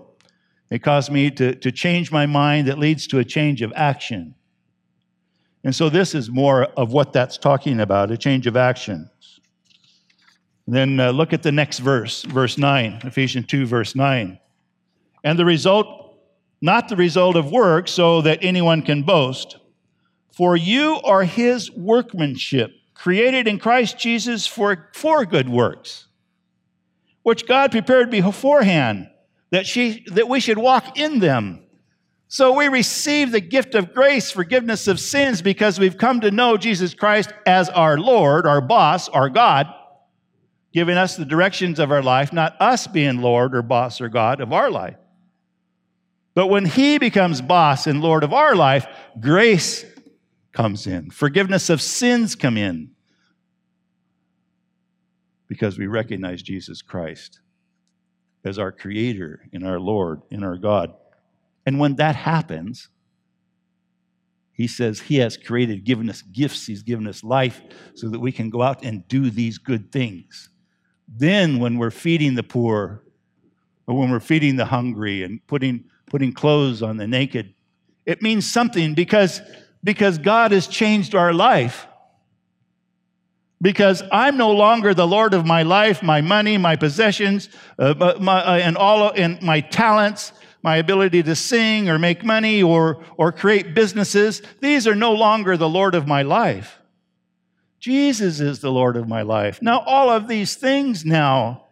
It 0.69 0.80
causes 0.80 1.12
me 1.12 1.30
to, 1.32 1.54
to 1.56 1.72
change 1.72 2.12
my 2.12 2.26
mind 2.26 2.67
that 2.67 2.80
leads 2.80 3.06
to 3.08 3.19
a 3.19 3.24
change 3.24 3.62
of 3.62 3.72
action. 3.76 4.36
And 5.63 5.74
so 5.74 5.88
this 5.88 6.13
is 6.13 6.30
more 6.30 6.65
of 6.65 6.91
what 6.91 7.13
that's 7.13 7.38
talking 7.38 7.80
about 7.80 8.12
a 8.12 8.17
change 8.17 8.48
of 8.48 8.58
actions. 8.58 9.39
Then 10.67 11.00
uh, 11.00 11.12
look 11.12 11.34
at 11.34 11.43
the 11.43 11.52
next 11.52 11.80
verse, 11.80 12.24
verse 12.24 12.58
9, 12.58 13.02
Ephesians 13.04 13.48
2, 13.48 13.65
verse 13.65 13.96
9. 13.96 14.39
And 15.24 15.39
the 15.39 15.46
result, 15.46 16.03
not 16.63 16.88
the 16.88 16.95
result 16.95 17.36
of 17.36 17.52
work, 17.52 17.89
so 17.89 18.21
that 18.21 18.39
anyone 18.41 18.82
can 18.82 19.04
boast. 19.04 19.58
For 20.32 20.56
you 20.56 21.02
are 21.04 21.26
his 21.26 21.69
workmanship, 21.69 22.71
created 22.93 23.49
in 23.49 23.60
Christ 23.60 23.99
Jesus 23.99 24.47
for, 24.47 24.89
for 24.93 25.26
good 25.26 25.49
works, 25.49 26.08
which 27.21 27.45
God 27.45 27.71
prepared 27.71 28.10
beforehand 28.10 29.10
that, 29.52 29.67
she, 29.67 30.06
that 30.13 30.30
we 30.30 30.39
should 30.39 30.58
walk 30.58 30.97
in 30.97 31.19
them. 31.19 31.65
So 32.30 32.54
we 32.54 32.69
receive 32.69 33.34
the 33.34 33.41
gift 33.41 33.76
of 33.76 33.93
grace, 33.93 34.32
forgiveness 34.32 34.88
of 34.88 35.02
sins, 35.02 35.41
because 35.41 35.78
we've 35.78 35.97
come 35.97 36.21
to 36.21 36.32
know 36.32 36.56
Jesus 36.56 36.93
Christ 36.93 37.34
as 37.45 37.67
our 37.67 37.97
Lord, 37.97 38.47
our 38.47 38.62
boss, 38.62 39.10
our 39.10 39.28
God, 39.30 39.67
giving 40.71 40.95
us 40.95 41.17
the 41.17 41.26
directions 41.26 41.78
of 41.78 41.91
our 41.91 42.02
life, 42.02 42.32
not 42.32 42.56
us 42.62 42.88
being 42.88 43.17
Lord 43.17 43.54
or 43.54 43.62
boss 43.62 43.99
or 43.99 44.08
God 44.08 44.39
of 44.39 44.54
our 44.54 44.71
life. 44.71 44.95
But 46.36 46.48
when 46.48 46.65
He 46.65 46.98
becomes 46.98 47.41
boss 47.41 47.88
and 47.88 48.02
Lord 48.02 48.24
of 48.24 48.34
our 48.34 48.56
life, 48.56 48.88
grace 49.19 49.86
comes 50.52 50.88
in, 50.88 51.10
forgiveness 51.10 51.69
of 51.69 51.82
sins 51.82 52.36
come 52.36 52.58
in, 52.58 52.91
because 55.48 55.78
we 55.78 55.88
recognize 55.88 56.41
Jesus 56.41 56.82
Christ 56.82 57.39
as 58.43 58.58
our 58.58 58.72
Creator 58.72 59.48
and 59.54 59.65
our 59.65 59.80
Lord 59.80 60.22
and 60.32 60.43
our 60.43 60.58
God. 60.58 60.93
And 61.65 61.80
when 61.80 61.96
that 61.96 62.15
happens, 62.15 62.89
he 64.52 64.67
says 64.67 65.00
he 65.00 65.17
has 65.17 65.38
created, 65.38 65.84
given 65.84 66.10
us 66.10 66.22
gifts, 66.22 66.67
he's 66.67 66.84
given 66.84 67.08
us 67.08 67.24
life 67.24 67.62
so 67.96 68.10
that 68.10 68.19
we 68.19 68.32
can 68.32 68.50
go 68.50 68.62
out 68.62 68.84
and 68.84 69.08
do 69.08 69.30
these 69.30 69.58
good 69.58 69.91
things. 69.91 70.50
Then, 71.08 71.60
when 71.60 71.78
we're 71.78 71.91
feeding 71.91 72.36
the 72.36 72.43
poor, 72.43 73.04
or 73.88 73.98
when 73.98 74.12
we're 74.12 74.19
feeding 74.19 74.56
the 74.56 74.65
hungry 74.65 75.24
and 75.24 75.46
putting, 75.48 75.86
putting 76.13 76.32
clothes 76.32 76.84
on 76.84 76.97
the 76.97 77.08
naked, 77.08 77.56
it 78.06 78.21
means 78.21 78.45
something 78.45 78.93
because, 78.93 79.41
because 79.84 80.19
God 80.19 80.52
has 80.52 80.67
changed 80.67 81.15
our 81.15 81.34
life 81.34 81.88
because 83.63 84.04
I'm 84.12 84.38
no 84.38 84.52
longer 84.52 84.93
the 84.93 85.08
Lord 85.08 85.34
of 85.34 85.45
my 85.45 85.63
life, 85.63 86.04
my 86.04 86.19
money, 86.21 86.58
my 86.58 86.76
possessions, 86.76 87.49
uh, 87.80 88.13
my, 88.19 88.43
uh, 88.43 88.58
and 88.58 88.78
all 88.78 89.10
and 89.10 89.41
my 89.41 89.62
talents, 89.62 90.34
my 90.62 90.78
ability 90.78 91.23
to 91.23 91.36
sing 91.36 91.89
or 91.89 91.97
make 91.97 92.23
money 92.26 92.62
or, 92.62 93.04
or 93.17 93.32
create 93.32 93.73
businesses. 93.73 94.41
These 94.60 94.86
are 94.86 94.95
no 94.95 95.13
longer 95.13 95.56
the 95.56 95.69
Lord 95.69 95.95
of 95.95 96.06
my 96.06 96.21
life. 96.21 96.80
Jesus 97.80 98.41
is 98.41 98.60
the 98.60 98.71
Lord 98.71 98.97
of 98.97 99.08
my 99.08 99.21
life. 99.23 99.62
Now, 99.62 99.80
all 99.80 100.10
of 100.10 100.28
these 100.28 100.56
things 100.56 101.06
now 101.06 101.63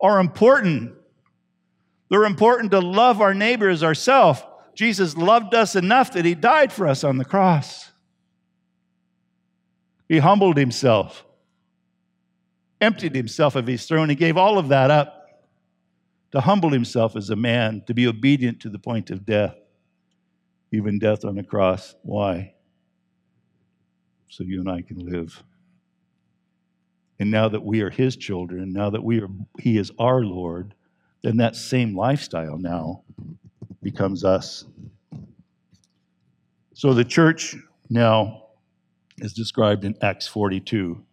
are 0.00 0.20
important. 0.20 0.92
They're 2.10 2.24
important 2.24 2.72
to 2.72 2.80
love 2.80 3.20
our 3.20 3.32
neighbor 3.32 3.68
as 3.68 3.82
ourselves. 3.82 4.42
Jesus 4.74 5.16
loved 5.16 5.54
us 5.54 5.76
enough 5.76 6.12
that 6.12 6.24
he 6.24 6.34
died 6.34 6.72
for 6.72 6.86
us 6.86 7.04
on 7.04 7.18
the 7.18 7.24
cross. 7.24 7.92
He 10.08 10.18
humbled 10.18 10.56
himself, 10.56 11.24
emptied 12.80 13.14
himself 13.14 13.54
of 13.54 13.66
his 13.66 13.86
throne. 13.86 14.08
He 14.08 14.16
gave 14.16 14.36
all 14.36 14.58
of 14.58 14.68
that 14.68 14.90
up 14.90 15.16
to 16.32 16.40
humble 16.40 16.70
himself 16.70 17.14
as 17.16 17.30
a 17.30 17.36
man, 17.36 17.82
to 17.86 17.94
be 17.94 18.06
obedient 18.06 18.60
to 18.60 18.68
the 18.70 18.78
point 18.78 19.10
of 19.10 19.24
death, 19.24 19.56
even 20.72 20.98
death 20.98 21.24
on 21.24 21.36
the 21.36 21.44
cross. 21.44 21.94
Why? 22.02 22.54
So 24.28 24.44
you 24.44 24.60
and 24.60 24.70
I 24.70 24.82
can 24.82 24.98
live. 24.98 25.42
And 27.20 27.30
now 27.30 27.48
that 27.48 27.64
we 27.64 27.82
are 27.82 27.90
his 27.90 28.16
children, 28.16 28.72
now 28.72 28.90
that 28.90 29.04
we 29.04 29.20
are 29.20 29.28
he 29.58 29.76
is 29.76 29.92
our 29.98 30.22
Lord, 30.24 30.74
then 31.22 31.36
that 31.38 31.56
same 31.56 31.96
lifestyle 31.96 32.58
now 32.58 33.02
becomes 33.82 34.24
us. 34.24 34.64
So 36.74 36.94
the 36.94 37.04
church 37.04 37.56
now 37.88 38.44
is 39.18 39.32
described 39.32 39.84
in 39.84 39.96
Acts 40.02 40.26
42. 40.26 41.04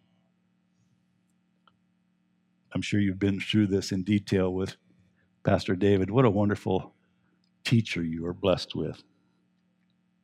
I'm 2.74 2.82
sure 2.82 3.00
you've 3.00 3.18
been 3.18 3.40
through 3.40 3.66
this 3.66 3.92
in 3.92 4.02
detail 4.02 4.52
with 4.52 4.76
Pastor 5.44 5.74
David. 5.74 6.10
What 6.10 6.24
a 6.24 6.30
wonderful 6.30 6.94
teacher 7.64 8.02
you 8.02 8.26
are 8.26 8.34
blessed 8.34 8.74
with. 8.74 9.02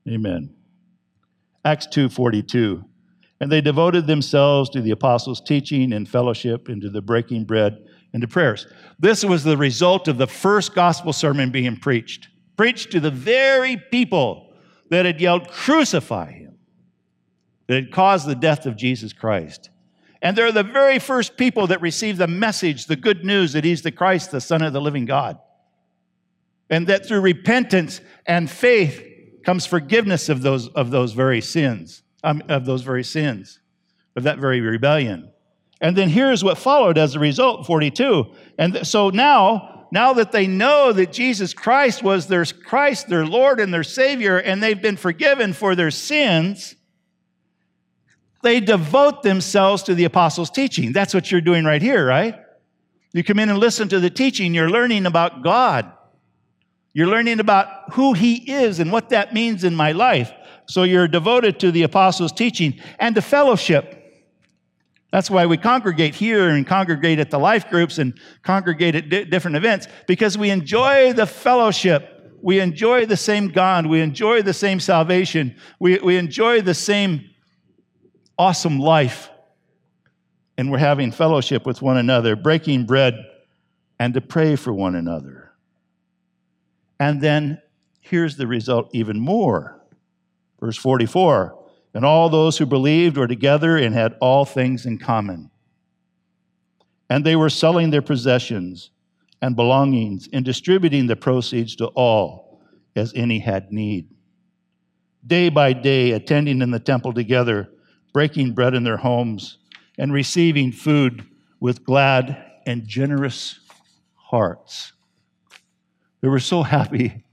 Amen. 0.08 0.54
Acts 1.64 1.86
2:42. 1.86 2.84
And 3.40 3.50
they 3.50 3.60
devoted 3.60 4.06
themselves 4.06 4.70
to 4.70 4.80
the 4.80 4.92
apostles' 4.92 5.40
teaching 5.40 5.92
and 5.92 6.08
fellowship, 6.08 6.68
and 6.68 6.80
to 6.82 6.88
the 6.88 7.02
breaking 7.02 7.44
bread 7.44 7.84
and 8.14 8.22
to 8.22 8.28
prayers. 8.28 8.66
This 8.98 9.22
was 9.24 9.44
the 9.44 9.58
result 9.58 10.08
of 10.08 10.16
the 10.16 10.26
first 10.26 10.74
gospel 10.74 11.12
sermon 11.12 11.50
being 11.50 11.76
preached, 11.76 12.28
preached 12.56 12.92
to 12.92 13.00
the 13.00 13.10
very 13.10 13.76
people 13.76 14.54
that 14.88 15.04
had 15.04 15.20
yelled, 15.20 15.50
Crucify 15.50 16.32
him 16.32 16.56
that 17.66 17.74
had 17.74 17.92
caused 17.92 18.26
the 18.26 18.34
death 18.34 18.66
of 18.66 18.76
Jesus 18.76 19.12
Christ. 19.12 19.70
And 20.22 20.36
they're 20.36 20.52
the 20.52 20.62
very 20.62 20.98
first 20.98 21.36
people 21.36 21.66
that 21.66 21.80
receive 21.82 22.16
the 22.16 22.26
message, 22.26 22.86
the 22.86 22.96
good 22.96 23.24
news 23.24 23.52
that 23.52 23.64
he's 23.64 23.82
the 23.82 23.92
Christ, 23.92 24.30
the 24.30 24.40
Son 24.40 24.62
of 24.62 24.72
the 24.72 24.80
living 24.80 25.04
God. 25.04 25.38
And 26.70 26.86
that 26.86 27.06
through 27.06 27.20
repentance 27.20 28.00
and 28.26 28.50
faith 28.50 29.04
comes 29.44 29.66
forgiveness 29.66 30.28
of 30.28 30.40
those, 30.40 30.68
of 30.68 30.90
those 30.90 31.12
very 31.12 31.40
sins, 31.40 32.02
um, 32.22 32.42
of 32.48 32.64
those 32.64 32.82
very 32.82 33.04
sins, 33.04 33.60
of 34.16 34.22
that 34.22 34.38
very 34.38 34.60
rebellion. 34.60 35.30
And 35.84 35.94
then 35.94 36.08
here's 36.08 36.42
what 36.42 36.56
followed 36.56 36.96
as 36.96 37.14
a 37.14 37.18
result, 37.18 37.66
42. 37.66 38.24
And 38.56 38.86
so 38.86 39.10
now, 39.10 39.86
now 39.92 40.14
that 40.14 40.32
they 40.32 40.46
know 40.46 40.94
that 40.94 41.12
Jesus 41.12 41.52
Christ 41.52 42.02
was 42.02 42.26
their 42.26 42.46
Christ, 42.46 43.08
their 43.08 43.26
Lord 43.26 43.60
and 43.60 43.72
their 43.72 43.84
Savior, 43.84 44.38
and 44.38 44.62
they've 44.62 44.80
been 44.80 44.96
forgiven 44.96 45.52
for 45.52 45.74
their 45.74 45.90
sins, 45.90 46.74
they 48.42 48.60
devote 48.60 49.22
themselves 49.22 49.82
to 49.82 49.94
the 49.94 50.04
apostles' 50.04 50.48
teaching. 50.48 50.92
That's 50.92 51.12
what 51.12 51.30
you're 51.30 51.42
doing 51.42 51.66
right 51.66 51.82
here, 51.82 52.06
right? 52.06 52.40
You 53.12 53.22
come 53.22 53.38
in 53.38 53.50
and 53.50 53.58
listen 53.58 53.90
to 53.90 54.00
the 54.00 54.08
teaching, 54.08 54.54
you're 54.54 54.70
learning 54.70 55.04
about 55.04 55.42
God. 55.42 55.92
You're 56.94 57.08
learning 57.08 57.40
about 57.40 57.92
who 57.92 58.14
He 58.14 58.36
is 58.36 58.80
and 58.80 58.90
what 58.90 59.10
that 59.10 59.34
means 59.34 59.64
in 59.64 59.74
my 59.74 59.92
life. 59.92 60.32
So 60.66 60.84
you're 60.84 61.08
devoted 61.08 61.60
to 61.60 61.70
the 61.70 61.82
apostles' 61.82 62.32
teaching 62.32 62.80
and 62.98 63.14
to 63.16 63.20
fellowship. 63.20 64.00
That's 65.14 65.30
why 65.30 65.46
we 65.46 65.56
congregate 65.56 66.16
here 66.16 66.48
and 66.48 66.66
congregate 66.66 67.20
at 67.20 67.30
the 67.30 67.38
life 67.38 67.70
groups 67.70 67.98
and 67.98 68.18
congregate 68.42 68.96
at 68.96 69.08
di- 69.08 69.24
different 69.24 69.56
events 69.56 69.86
because 70.08 70.36
we 70.36 70.50
enjoy 70.50 71.12
the 71.12 71.24
fellowship. 71.24 72.36
We 72.42 72.58
enjoy 72.58 73.06
the 73.06 73.16
same 73.16 73.46
God. 73.52 73.86
We 73.86 74.00
enjoy 74.00 74.42
the 74.42 74.52
same 74.52 74.80
salvation. 74.80 75.54
We, 75.78 76.00
we 76.00 76.16
enjoy 76.16 76.62
the 76.62 76.74
same 76.74 77.30
awesome 78.36 78.80
life. 78.80 79.30
And 80.58 80.72
we're 80.72 80.78
having 80.78 81.12
fellowship 81.12 81.64
with 81.64 81.80
one 81.80 81.96
another, 81.96 82.34
breaking 82.34 82.84
bread, 82.84 83.14
and 84.00 84.14
to 84.14 84.20
pray 84.20 84.56
for 84.56 84.72
one 84.72 84.96
another. 84.96 85.52
And 86.98 87.20
then 87.20 87.62
here's 88.00 88.36
the 88.36 88.48
result 88.48 88.90
even 88.92 89.20
more. 89.20 89.80
Verse 90.58 90.76
44 90.76 91.63
And 91.94 92.04
all 92.04 92.28
those 92.28 92.58
who 92.58 92.66
believed 92.66 93.16
were 93.16 93.28
together 93.28 93.76
and 93.76 93.94
had 93.94 94.16
all 94.20 94.44
things 94.44 94.84
in 94.84 94.98
common. 94.98 95.50
And 97.08 97.24
they 97.24 97.36
were 97.36 97.50
selling 97.50 97.90
their 97.90 98.02
possessions 98.02 98.90
and 99.40 99.54
belongings 99.54 100.28
and 100.32 100.44
distributing 100.44 101.06
the 101.06 101.16
proceeds 101.16 101.76
to 101.76 101.86
all 101.88 102.60
as 102.96 103.12
any 103.14 103.38
had 103.38 103.70
need. 103.70 104.08
Day 105.26 105.48
by 105.48 105.72
day, 105.72 106.12
attending 106.12 106.60
in 106.60 106.70
the 106.70 106.80
temple 106.80 107.12
together 107.12 107.70
breaking 108.14 108.52
bread 108.52 108.74
in 108.74 108.84
their 108.84 108.96
homes, 108.96 109.58
and 109.98 110.12
receiving 110.12 110.72
food 110.72 111.26
with 111.60 111.84
glad 111.84 112.42
and 112.64 112.86
generous 112.86 113.58
hearts. 114.14 114.92
They 116.22 116.28
were 116.28 116.40
so 116.40 116.62
happy 116.76 117.24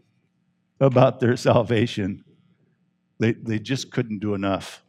about 0.81 1.21
their 1.21 1.37
salvation, 1.37 2.25
they, 3.21 3.33
they 3.33 3.59
just 3.59 3.91
couldn't 3.91 4.19
do 4.19 4.33
enough. 4.33 4.83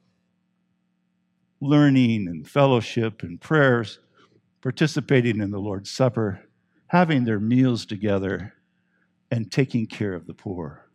learning 1.62 2.26
and 2.28 2.46
fellowship 2.48 3.22
and 3.22 3.40
prayers, 3.40 4.00
participating 4.60 5.40
in 5.40 5.50
the 5.50 5.58
Lord's 5.60 5.90
Supper, 5.90 6.40
having 6.88 7.24
their 7.24 7.40
meals 7.40 7.86
together, 7.86 8.54
and 9.30 9.50
taking 9.50 9.86
care 9.86 10.12
of 10.12 10.26
the 10.26 10.34
poor, 10.34 10.90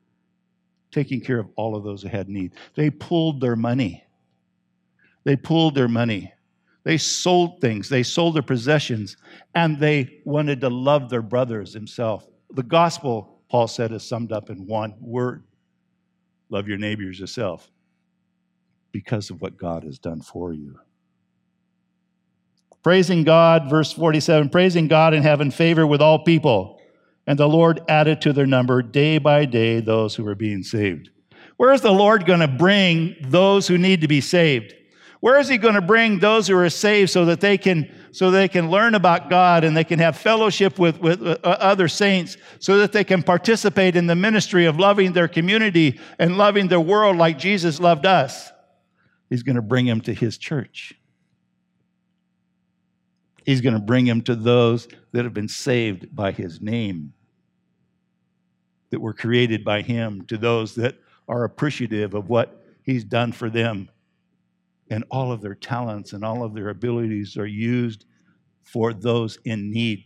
taking 0.91 1.21
care 1.21 1.39
of 1.39 1.47
all 1.55 1.75
of 1.75 1.83
those 1.83 2.03
who 2.03 2.09
had 2.09 2.29
need. 2.29 2.51
They 2.75 2.89
pulled 2.89 3.41
their 3.41 3.55
money. 3.55 4.03
They 5.23 5.37
pulled 5.37 5.75
their 5.75 5.87
money. 5.87 6.33
They 6.83 6.97
sold 6.97 7.59
things, 7.59 7.89
they 7.89 8.03
sold 8.03 8.35
their 8.35 8.43
possessions, 8.43 9.17
and 9.55 9.79
they 9.79 10.21
wanted 10.25 10.61
to 10.61 10.69
love 10.69 11.09
their 11.09 11.21
brothers 11.21 11.73
himself. 11.73 12.25
The 12.51 12.63
gospel, 12.63 13.41
Paul 13.49 13.67
said, 13.67 13.91
is 13.91 14.03
summed 14.03 14.31
up 14.31 14.49
in 14.49 14.65
one 14.67 14.95
word 15.01 15.43
love 16.49 16.67
your 16.67 16.77
neighbors 16.77 17.19
yourself 17.19 17.69
because 18.91 19.29
of 19.29 19.41
what 19.41 19.57
God 19.57 19.83
has 19.83 19.99
done 19.99 20.21
for 20.21 20.53
you. 20.53 20.79
Praising 22.83 23.23
God, 23.23 23.69
verse 23.69 23.91
47 23.91 24.49
praising 24.49 24.87
God 24.87 25.13
and 25.13 25.23
having 25.23 25.51
favor 25.51 25.85
with 25.85 26.01
all 26.01 26.23
people. 26.23 26.79
And 27.25 27.37
the 27.37 27.49
Lord 27.49 27.81
added 27.89 28.21
to 28.21 28.31
their 28.31 28.45
number 28.45 28.81
day 28.81 29.17
by 29.17 29.45
day 29.45 29.81
those 29.81 30.15
who 30.15 30.23
were 30.23 30.35
being 30.35 30.63
saved. 30.63 31.09
Where 31.57 31.73
is 31.73 31.81
the 31.81 31.91
Lord 31.91 32.25
going 32.25 32.39
to 32.39 32.47
bring 32.47 33.15
those 33.21 33.67
who 33.67 33.77
need 33.77 34.01
to 34.01 34.07
be 34.07 34.21
saved? 34.21 34.73
Where 35.19 35.39
is 35.39 35.47
he 35.47 35.57
going 35.57 35.73
to 35.73 35.81
bring 35.81 36.19
those 36.19 36.47
who 36.47 36.55
are 36.57 36.69
saved 36.69 37.09
so 37.09 37.25
that 37.25 37.41
they 37.41 37.57
can 37.57 37.91
so 38.11 38.31
they 38.31 38.47
can 38.47 38.69
learn 38.69 38.95
about 38.95 39.29
God 39.29 39.63
and 39.63 39.75
they 39.75 39.83
can 39.83 39.99
have 39.99 40.17
fellowship 40.17 40.79
with, 40.79 40.99
with 40.99 41.21
uh, 41.21 41.37
other 41.43 41.87
saints 41.87 42.37
so 42.59 42.79
that 42.79 42.91
they 42.91 43.03
can 43.03 43.21
participate 43.21 43.95
in 43.95 44.07
the 44.07 44.15
ministry 44.15 44.65
of 44.65 44.79
loving 44.79 45.13
their 45.13 45.27
community 45.27 45.99
and 46.17 46.37
loving 46.37 46.67
the 46.67 46.79
world 46.79 47.17
like 47.17 47.37
Jesus 47.37 47.79
loved 47.79 48.05
us? 48.05 48.51
He's 49.29 49.43
going 49.43 49.55
to 49.55 49.61
bring 49.61 49.85
him 49.85 50.01
to 50.01 50.13
his 50.13 50.37
church. 50.37 50.93
He's 53.45 53.61
going 53.61 53.75
to 53.75 53.79
bring 53.79 54.05
him 54.05 54.21
to 54.23 54.35
those 54.35 54.87
that 55.11 55.23
have 55.23 55.33
been 55.33 55.47
saved 55.47 56.15
by 56.15 56.31
his 56.31 56.59
name, 56.59 57.13
that 58.89 58.99
were 58.99 59.13
created 59.13 59.63
by 59.63 59.81
him, 59.81 60.25
to 60.25 60.37
those 60.37 60.75
that 60.75 60.95
are 61.27 61.43
appreciative 61.43 62.13
of 62.13 62.29
what 62.29 62.63
he's 62.83 63.03
done 63.03 63.31
for 63.31 63.49
them 63.49 63.89
and 64.89 65.03
all 65.11 65.31
of 65.31 65.41
their 65.41 65.55
talents 65.55 66.13
and 66.13 66.23
all 66.23 66.43
of 66.43 66.53
their 66.53 66.69
abilities 66.69 67.37
are 67.37 67.45
used 67.45 68.05
for 68.63 68.93
those 68.93 69.37
in 69.45 69.71
need. 69.71 70.05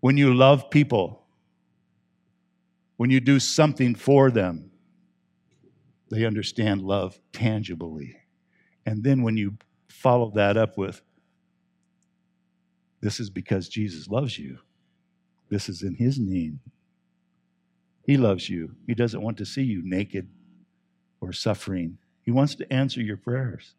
When 0.00 0.16
you 0.16 0.34
love 0.34 0.70
people, 0.70 1.26
when 2.96 3.10
you 3.10 3.20
do 3.20 3.40
something 3.40 3.94
for 3.94 4.30
them, 4.30 4.70
they 6.10 6.24
understand 6.24 6.82
love 6.82 7.18
tangibly. 7.32 8.16
And 8.84 9.02
then 9.02 9.22
when 9.22 9.36
you 9.36 9.56
follow 9.88 10.30
that 10.36 10.56
up 10.56 10.78
with, 10.78 11.02
this 13.00 13.20
is 13.20 13.30
because 13.30 13.68
Jesus 13.68 14.08
loves 14.08 14.38
you, 14.38 14.58
this 15.48 15.68
is 15.68 15.82
in 15.82 15.94
His 15.94 16.18
name. 16.18 16.60
He 18.04 18.16
loves 18.16 18.48
you. 18.48 18.76
He 18.86 18.94
doesn't 18.94 19.20
want 19.20 19.36
to 19.38 19.44
see 19.44 19.64
you 19.64 19.82
naked 19.84 20.28
or 21.20 21.32
suffering. 21.32 21.98
He 22.26 22.32
wants 22.32 22.56
to 22.56 22.70
answer 22.72 23.00
your 23.00 23.16
prayers. 23.16 23.74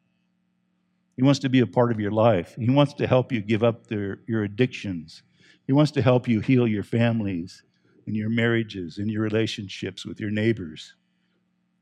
He 1.18 1.24
wants 1.24 1.40
to 1.40 1.50
be 1.50 1.60
a 1.60 1.68
part 1.68 1.92
of 1.92 2.00
your 2.00 2.12
life. 2.12 2.56
He 2.58 2.70
wants 2.70 2.94
to 2.96 3.06
help 3.06 3.32
you 3.32 3.42
give 3.42 3.62
up 3.62 3.88
their, 3.88 4.22
your 4.26 4.44
addictions. 4.44 5.22
He 5.68 5.74
wants 5.74 5.92
to 5.92 6.02
help 6.02 6.28
you 6.28 6.40
heal 6.40 6.66
your 6.66 6.84
families 6.84 7.64
and 8.06 8.16
your 8.16 8.30
marriages 8.30 9.00
and 9.00 9.12
your 9.12 9.22
relationships 9.22 10.06
with 10.06 10.22
your 10.22 10.32
neighbors. 10.32 10.96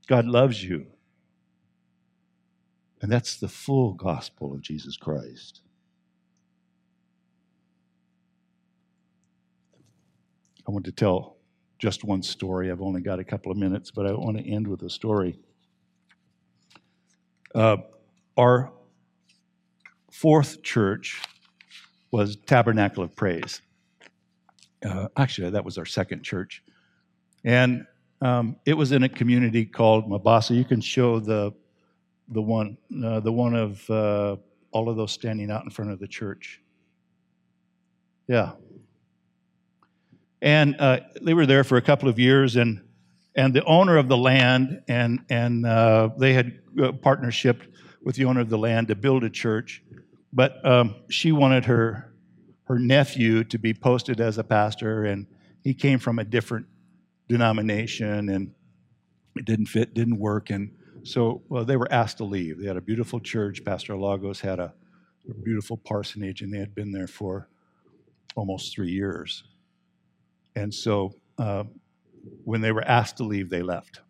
God 0.07 0.25
loves 0.25 0.63
you. 0.63 0.87
And 3.01 3.11
that's 3.11 3.37
the 3.37 3.47
full 3.47 3.93
gospel 3.93 4.53
of 4.53 4.61
Jesus 4.61 4.97
Christ. 4.97 5.61
I 10.67 10.71
want 10.71 10.85
to 10.85 10.91
tell 10.91 11.35
just 11.77 12.03
one 12.03 12.23
story. 12.23 12.71
I've 12.71 12.81
only 12.81 13.01
got 13.01 13.19
a 13.19 13.23
couple 13.23 13.51
of 13.51 13.57
minutes, 13.57 13.91
but 13.91 14.07
I 14.07 14.13
want 14.13 14.37
to 14.37 14.49
end 14.49 14.67
with 14.67 14.81
a 14.81 14.89
story. 14.89 15.37
Uh, 17.55 17.77
our 18.35 18.69
fourth 20.11 20.61
church 20.61 21.21
was 22.11 22.35
Tabernacle 22.35 23.01
of 23.01 23.15
Praise. 23.15 23.61
Uh, 24.85 25.07
actually, 25.15 25.49
that 25.51 25.63
was 25.63 25.77
our 25.77 25.85
second 25.85 26.23
church. 26.23 26.61
And 27.45 27.87
um, 28.21 28.57
it 28.65 28.73
was 28.73 28.91
in 28.91 29.03
a 29.03 29.09
community 29.09 29.65
called 29.65 30.09
Mabasa. 30.09 30.53
You 30.53 30.65
can 30.65 30.81
show 30.81 31.19
the, 31.19 31.53
the, 32.27 32.41
one, 32.41 32.77
uh, 33.03 33.21
the 33.21 33.31
one 33.31 33.55
of 33.55 33.89
uh, 33.89 34.35
all 34.71 34.89
of 34.89 34.97
those 34.97 35.13
standing 35.13 35.49
out 35.49 35.63
in 35.63 35.69
front 35.69 35.91
of 35.91 35.99
the 35.99 36.07
church. 36.07 36.61
Yeah. 38.27 38.51
And 40.41 40.75
uh, 40.77 40.99
they 41.21 41.33
were 41.33 41.45
there 41.45 41.63
for 41.63 41.77
a 41.77 41.81
couple 41.81 42.09
of 42.09 42.19
years, 42.19 42.57
and 42.57 42.81
and 43.35 43.53
the 43.53 43.63
owner 43.65 43.97
of 43.97 44.07
the 44.07 44.17
land 44.17 44.81
and 44.87 45.25
and 45.29 45.65
uh, 45.65 46.09
they 46.17 46.33
had 46.33 46.59
a 46.81 46.93
partnership 46.93 47.61
with 48.01 48.15
the 48.15 48.25
owner 48.25 48.41
of 48.41 48.49
the 48.49 48.57
land 48.57 48.87
to 48.87 48.95
build 48.95 49.23
a 49.23 49.29
church, 49.29 49.83
but 50.31 50.65
um, 50.65 50.95
she 51.09 51.31
wanted 51.31 51.65
her 51.65 52.13
her 52.65 52.79
nephew 52.79 53.43
to 53.43 53.59
be 53.59 53.73
posted 53.73 54.19
as 54.19 54.37
a 54.37 54.43
pastor, 54.43 55.05
and 55.05 55.27
he 55.63 55.73
came 55.73 55.99
from 55.99 56.17
a 56.17 56.23
different 56.23 56.65
denomination, 57.27 58.29
and 58.29 58.53
it 59.35 59.45
didn't 59.45 59.67
fit, 59.67 59.93
didn't 59.93 60.17
work, 60.17 60.49
and 60.49 60.71
so 61.03 61.43
well, 61.49 61.65
they 61.65 61.77
were 61.77 61.91
asked 61.91 62.17
to 62.17 62.23
leave. 62.23 62.59
They 62.59 62.67
had 62.67 62.77
a 62.77 62.81
beautiful 62.81 63.19
church. 63.19 63.63
Pastor 63.63 63.97
Lagos 63.97 64.39
had 64.39 64.59
a, 64.59 64.73
a 65.29 65.33
beautiful 65.43 65.77
parsonage, 65.77 66.41
and 66.41 66.53
they 66.53 66.59
had 66.59 66.73
been 66.73 66.91
there 66.91 67.07
for 67.07 67.49
almost 68.35 68.73
three 68.73 68.91
years, 68.91 69.43
and 70.55 70.73
so. 70.73 71.15
Uh, 71.37 71.65
when 72.43 72.61
they 72.61 72.71
were 72.71 72.83
asked 72.83 73.17
to 73.17 73.23
leave, 73.23 73.49
they 73.49 73.61
left. 73.61 74.01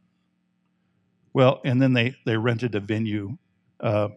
Well, 1.34 1.62
and 1.66 1.82
then 1.82 1.94
they, 1.94 2.16
they 2.26 2.38
rented 2.38 2.76
a 2.76 2.80
venue 2.80 3.38
uh, 3.82 4.10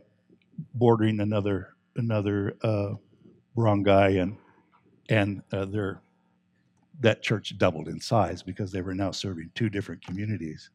bordering 0.74 1.20
another 1.20 1.74
another 1.96 2.56
uh, 2.62 2.94
barangay, 3.56 4.18
and 4.18 4.37
and 5.08 5.42
uh, 5.52 5.64
their 5.64 6.00
that 7.00 7.22
church 7.22 7.56
doubled 7.58 7.88
in 7.88 8.00
size 8.00 8.42
because 8.42 8.72
they 8.72 8.82
were 8.82 8.94
now 8.94 9.11
serving 9.11 9.50
two 9.54 9.68
different 9.68 10.04
communities. 10.04 10.70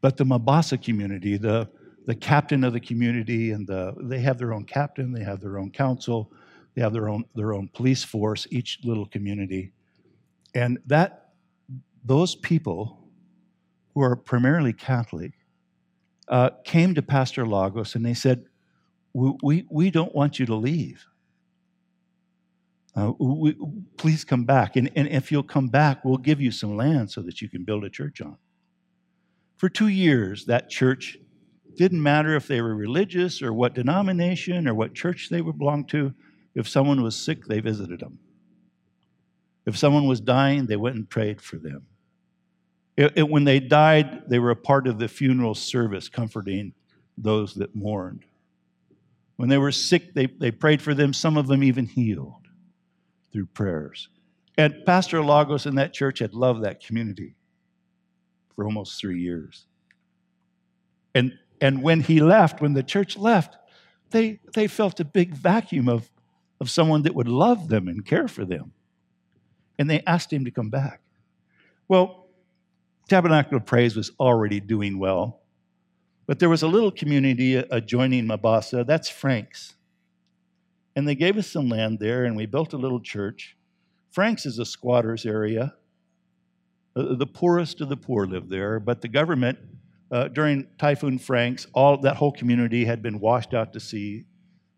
But 0.00 0.16
the 0.16 0.24
Mabasa 0.24 0.82
community, 0.82 1.36
the 1.36 1.68
the 2.06 2.14
captain 2.14 2.64
of 2.64 2.72
the 2.72 2.80
community, 2.80 3.52
and 3.52 3.66
the 3.66 3.94
they 3.98 4.20
have 4.20 4.38
their 4.38 4.52
own 4.52 4.64
captain, 4.64 5.12
they 5.12 5.24
have 5.24 5.40
their 5.40 5.58
own 5.58 5.70
council, 5.70 6.32
they 6.74 6.82
have 6.82 6.92
their 6.92 7.08
own 7.08 7.24
their 7.34 7.52
own 7.52 7.68
police 7.68 8.02
force, 8.04 8.46
each 8.50 8.78
little 8.84 9.06
community, 9.06 9.72
and 10.54 10.78
that 10.86 11.29
those 12.04 12.34
people 12.34 12.98
who 13.94 14.02
are 14.02 14.16
primarily 14.16 14.72
Catholic 14.72 15.32
uh, 16.28 16.50
came 16.64 16.94
to 16.94 17.02
Pastor 17.02 17.46
Lagos 17.46 17.94
and 17.94 18.04
they 18.04 18.14
said, 18.14 18.44
We, 19.12 19.32
we, 19.42 19.66
we 19.70 19.90
don't 19.90 20.14
want 20.14 20.38
you 20.38 20.46
to 20.46 20.54
leave. 20.54 21.04
Uh, 22.96 23.12
we, 23.18 23.56
please 23.96 24.24
come 24.24 24.44
back. 24.44 24.76
And, 24.76 24.90
and 24.96 25.08
if 25.08 25.30
you'll 25.30 25.42
come 25.42 25.68
back, 25.68 26.04
we'll 26.04 26.18
give 26.18 26.40
you 26.40 26.50
some 26.50 26.76
land 26.76 27.10
so 27.10 27.22
that 27.22 27.40
you 27.40 27.48
can 27.48 27.64
build 27.64 27.84
a 27.84 27.90
church 27.90 28.20
on. 28.20 28.36
For 29.56 29.68
two 29.68 29.88
years, 29.88 30.46
that 30.46 30.70
church 30.70 31.18
didn't 31.76 32.02
matter 32.02 32.34
if 32.34 32.48
they 32.48 32.60
were 32.60 32.74
religious 32.74 33.42
or 33.42 33.52
what 33.52 33.74
denomination 33.74 34.66
or 34.66 34.74
what 34.74 34.94
church 34.94 35.28
they 35.30 35.40
belonged 35.40 35.88
to. 35.90 36.14
If 36.54 36.68
someone 36.68 37.02
was 37.02 37.16
sick, 37.16 37.44
they 37.46 37.60
visited 37.60 38.00
them. 38.00 38.18
If 39.66 39.76
someone 39.76 40.06
was 40.06 40.20
dying, 40.20 40.66
they 40.66 40.76
went 40.76 40.96
and 40.96 41.08
prayed 41.08 41.40
for 41.40 41.56
them. 41.56 41.86
It, 42.96 43.12
it, 43.16 43.28
when 43.28 43.44
they 43.44 43.60
died, 43.60 44.28
they 44.28 44.38
were 44.38 44.50
a 44.50 44.56
part 44.56 44.86
of 44.86 44.98
the 44.98 45.08
funeral 45.08 45.54
service, 45.54 46.08
comforting 46.08 46.74
those 47.16 47.54
that 47.54 47.74
mourned. 47.74 48.24
When 49.36 49.48
they 49.48 49.58
were 49.58 49.72
sick, 49.72 50.12
they, 50.12 50.26
they 50.26 50.50
prayed 50.50 50.82
for 50.82 50.92
them. 50.92 51.12
Some 51.12 51.36
of 51.36 51.46
them 51.46 51.62
even 51.62 51.86
healed 51.86 52.48
through 53.32 53.46
prayers. 53.46 54.08
And 54.58 54.84
Pastor 54.84 55.22
Lagos 55.22 55.64
in 55.64 55.76
that 55.76 55.94
church 55.94 56.18
had 56.18 56.34
loved 56.34 56.62
that 56.64 56.84
community 56.84 57.36
for 58.54 58.66
almost 58.66 59.00
three 59.00 59.20
years. 59.20 59.64
And, 61.14 61.32
and 61.60 61.82
when 61.82 62.00
he 62.00 62.20
left, 62.20 62.60
when 62.60 62.74
the 62.74 62.82
church 62.82 63.16
left, 63.16 63.56
they, 64.10 64.40
they 64.52 64.66
felt 64.66 65.00
a 65.00 65.04
big 65.04 65.34
vacuum 65.34 65.88
of, 65.88 66.10
of 66.60 66.68
someone 66.68 67.02
that 67.02 67.14
would 67.14 67.28
love 67.28 67.68
them 67.68 67.88
and 67.88 68.04
care 68.04 68.28
for 68.28 68.44
them. 68.44 68.72
And 69.78 69.88
they 69.88 70.02
asked 70.06 70.32
him 70.32 70.44
to 70.44 70.50
come 70.50 70.68
back. 70.68 71.00
Well, 71.88 72.19
Tabernacle 73.10 73.56
of 73.56 73.66
Praise 73.66 73.96
was 73.96 74.12
already 74.20 74.60
doing 74.60 74.96
well. 74.96 75.40
But 76.28 76.38
there 76.38 76.48
was 76.48 76.62
a 76.62 76.68
little 76.68 76.92
community 76.92 77.56
adjoining 77.56 78.24
Mabasa, 78.24 78.86
that's 78.86 79.08
Frank's. 79.08 79.74
And 80.94 81.08
they 81.08 81.16
gave 81.16 81.36
us 81.36 81.48
some 81.48 81.68
land 81.68 81.98
there, 81.98 82.24
and 82.24 82.36
we 82.36 82.46
built 82.46 82.72
a 82.72 82.76
little 82.76 83.00
church. 83.00 83.56
Frank's 84.12 84.46
is 84.46 84.60
a 84.60 84.64
squatter's 84.64 85.26
area. 85.26 85.74
The 86.94 87.26
poorest 87.26 87.80
of 87.80 87.88
the 87.88 87.96
poor 87.96 88.26
live 88.26 88.48
there, 88.48 88.78
but 88.78 89.00
the 89.00 89.08
government 89.08 89.58
uh, 90.12 90.28
during 90.28 90.68
Typhoon 90.78 91.18
Franks, 91.18 91.66
all 91.72 91.96
that 92.02 92.14
whole 92.14 92.32
community 92.32 92.84
had 92.84 93.02
been 93.02 93.18
washed 93.18 93.54
out 93.54 93.72
to 93.72 93.80
sea, 93.80 94.24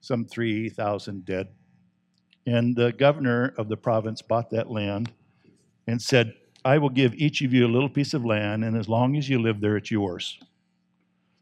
some 0.00 0.24
3,000 0.24 1.26
dead. 1.26 1.48
And 2.46 2.74
the 2.74 2.92
governor 2.92 3.52
of 3.58 3.68
the 3.68 3.76
province 3.76 4.22
bought 4.22 4.48
that 4.50 4.70
land 4.70 5.12
and 5.86 6.00
said, 6.00 6.32
I 6.64 6.78
will 6.78 6.90
give 6.90 7.14
each 7.14 7.42
of 7.42 7.52
you 7.52 7.66
a 7.66 7.68
little 7.68 7.88
piece 7.88 8.14
of 8.14 8.24
land, 8.24 8.64
and 8.64 8.76
as 8.76 8.88
long 8.88 9.16
as 9.16 9.28
you 9.28 9.40
live 9.40 9.60
there, 9.60 9.76
it's 9.76 9.90
yours. 9.90 10.38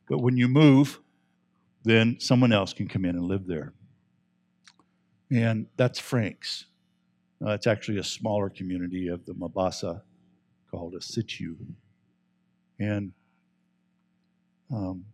But 0.09 0.19
when 0.19 0.37
you 0.37 0.49
move, 0.49 0.99
then 1.85 2.19
someone 2.19 2.53
else 2.53 2.73
can 2.73 2.89
come 2.89 3.05
in 3.05 3.17
and 3.17 3.27
live 3.27 3.47
there. 3.47 3.73
And 5.31 5.67
that's 5.77 5.99
Franks. 5.99 6.67
Uh, 7.45 7.51
it's 7.51 7.67
actually 7.67 7.99
a 7.99 8.05
smaller 8.05 8.51
community 8.51 9.09
of 9.09 9.25
the 9.25 9.33
Mabasa 9.33 10.03
called 10.71 10.95
a 10.95 10.99
sitio. 10.99 11.57
And 12.79 13.13
um, 14.73 15.05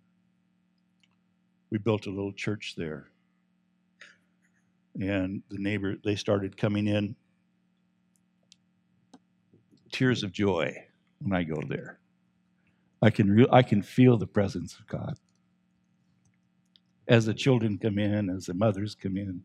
we 1.70 1.78
built 1.78 2.07
a 2.07 2.11
little 2.11 2.32
church 2.32 2.74
there. 2.76 3.09
And 5.00 5.42
the 5.50 5.59
neighbor, 5.59 5.96
they 6.04 6.16
started 6.16 6.57
coming 6.57 6.86
in 6.86 7.16
tears 9.97 10.22
of 10.22 10.30
joy 10.30 10.74
when 11.20 11.32
I 11.32 11.42
go 11.42 11.59
there. 11.66 11.99
I 13.01 13.09
can, 13.09 13.30
re- 13.30 13.49
I 13.51 13.62
can 13.62 13.80
feel 13.80 14.18
the 14.18 14.26
presence 14.26 14.78
of 14.78 14.86
God. 14.86 15.18
As 17.09 17.24
the 17.24 17.32
children 17.32 17.78
come 17.78 17.99
in, 17.99 18.28
as 18.28 18.44
the 18.47 18.55
mothers 18.55 18.94
come 18.94 19.16
in, 19.16 19.42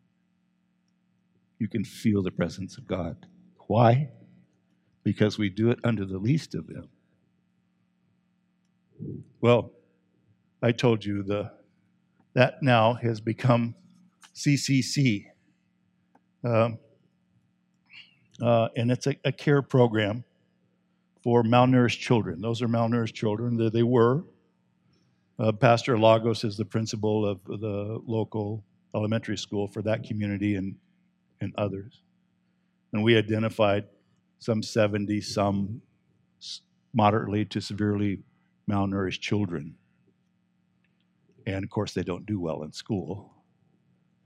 you 1.58 1.70
can 1.70 1.86
feel 1.86 2.22
the 2.22 2.32
presence 2.32 2.78
of 2.78 2.86
God. 2.86 3.28
Why? 3.68 4.10
Because 5.04 5.38
we 5.38 5.50
do 5.50 5.70
it 5.70 5.80
under 5.86 6.04
the 6.06 6.18
least 6.18 6.54
of 6.54 6.68
them. 6.68 6.90
Well, 9.40 9.72
I 10.62 10.74
told 10.74 11.06
you 11.06 11.24
the 11.24 11.52
that 12.34 12.62
now 12.62 12.94
has 12.94 13.22
become 13.22 13.76
CCC, 14.36 15.26
um, 16.44 16.78
uh, 18.42 18.70
and 18.76 18.92
it's 18.92 19.08
a, 19.08 19.16
a, 19.26 19.32
care 19.32 19.62
program 19.62 20.24
for 21.24 21.44
malnourished 21.44 22.00
children. 22.00 22.42
Those 22.42 22.62
are 22.62 22.68
malnourished 22.68 23.14
children. 23.14 23.58
They, 23.58 23.70
they 23.70 23.84
were. 23.84 24.24
Uh, 25.40 25.52
Pastor 25.52 25.98
Lagos 25.98 26.44
is 26.44 26.58
the 26.58 26.66
principal 26.66 27.26
of 27.26 27.44
the 27.46 28.02
local 28.06 28.64
elementary 28.96 29.38
school 29.38 29.68
for 29.68 29.82
that 29.82 30.04
community 30.04 30.56
and 30.56 30.76
and 31.40 31.54
others, 31.58 32.04
and 32.94 33.04
we 33.04 33.18
identified 33.18 33.86
some 34.38 34.62
70, 34.62 35.22
some 35.22 35.82
moderately 36.94 37.46
to 37.46 37.60
severely 37.60 38.22
malnourished 38.70 39.22
children 39.22 39.76
and 41.46 41.64
of 41.64 41.70
course, 41.70 41.94
they 41.94 42.04
don't 42.04 42.26
do 42.26 42.40
well 42.40 42.64
in 42.64 42.72
school. 42.72 43.34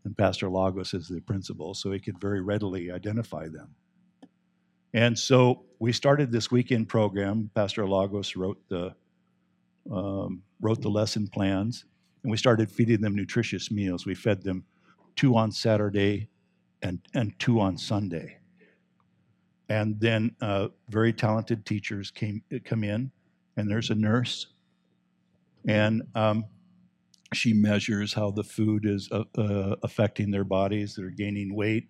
And 0.04 0.18
Pastor 0.18 0.50
Lagos 0.50 0.94
is 0.94 1.08
the 1.08 1.22
principal, 1.22 1.74
so 1.74 1.92
he 1.92 2.00
could 2.00 2.20
very 2.20 2.42
readily 2.42 2.92
identify 2.92 3.48
them. 3.48 3.74
And 4.94 5.18
so 5.18 5.65
we 5.80 5.92
started 5.92 6.32
this 6.32 6.52
weekend 6.52 6.88
program. 6.88 7.50
Pastor 7.54 7.88
Lagos 7.88 8.36
wrote 8.36 8.62
the 8.70 8.94
um, 9.92 10.42
wrote 10.62 10.82
the 10.82 10.90
lesson 10.90 11.28
plans, 11.28 11.86
and 12.24 12.32
we 12.32 12.38
started 12.38 12.72
feeding 12.72 13.02
them 13.02 13.16
nutritious 13.16 13.70
meals. 13.70 14.06
We 14.06 14.16
fed 14.16 14.44
them 14.44 14.66
two 15.16 15.36
on 15.36 15.52
Saturday 15.52 16.30
and 16.82 17.00
and 17.14 17.38
two 17.40 17.60
on 17.60 17.78
Sunday. 17.78 18.38
And 19.68 20.00
then 20.00 20.36
uh, 20.42 20.68
very 20.90 21.12
talented 21.12 21.66
teachers 21.66 22.12
came 22.12 22.44
come 22.64 22.84
in, 22.84 23.12
and 23.58 23.70
there's 23.70 23.90
a 23.90 23.96
nurse, 23.96 24.48
and 25.68 26.04
um, 26.14 26.46
she 27.34 27.54
measures 27.54 28.14
how 28.14 28.32
the 28.32 28.44
food 28.44 28.86
is 28.86 29.10
uh, 29.12 29.24
uh, 29.38 29.76
affecting 29.84 30.32
their 30.32 30.44
bodies. 30.44 30.96
They're 30.96 31.10
gaining 31.10 31.54
weight. 31.56 31.90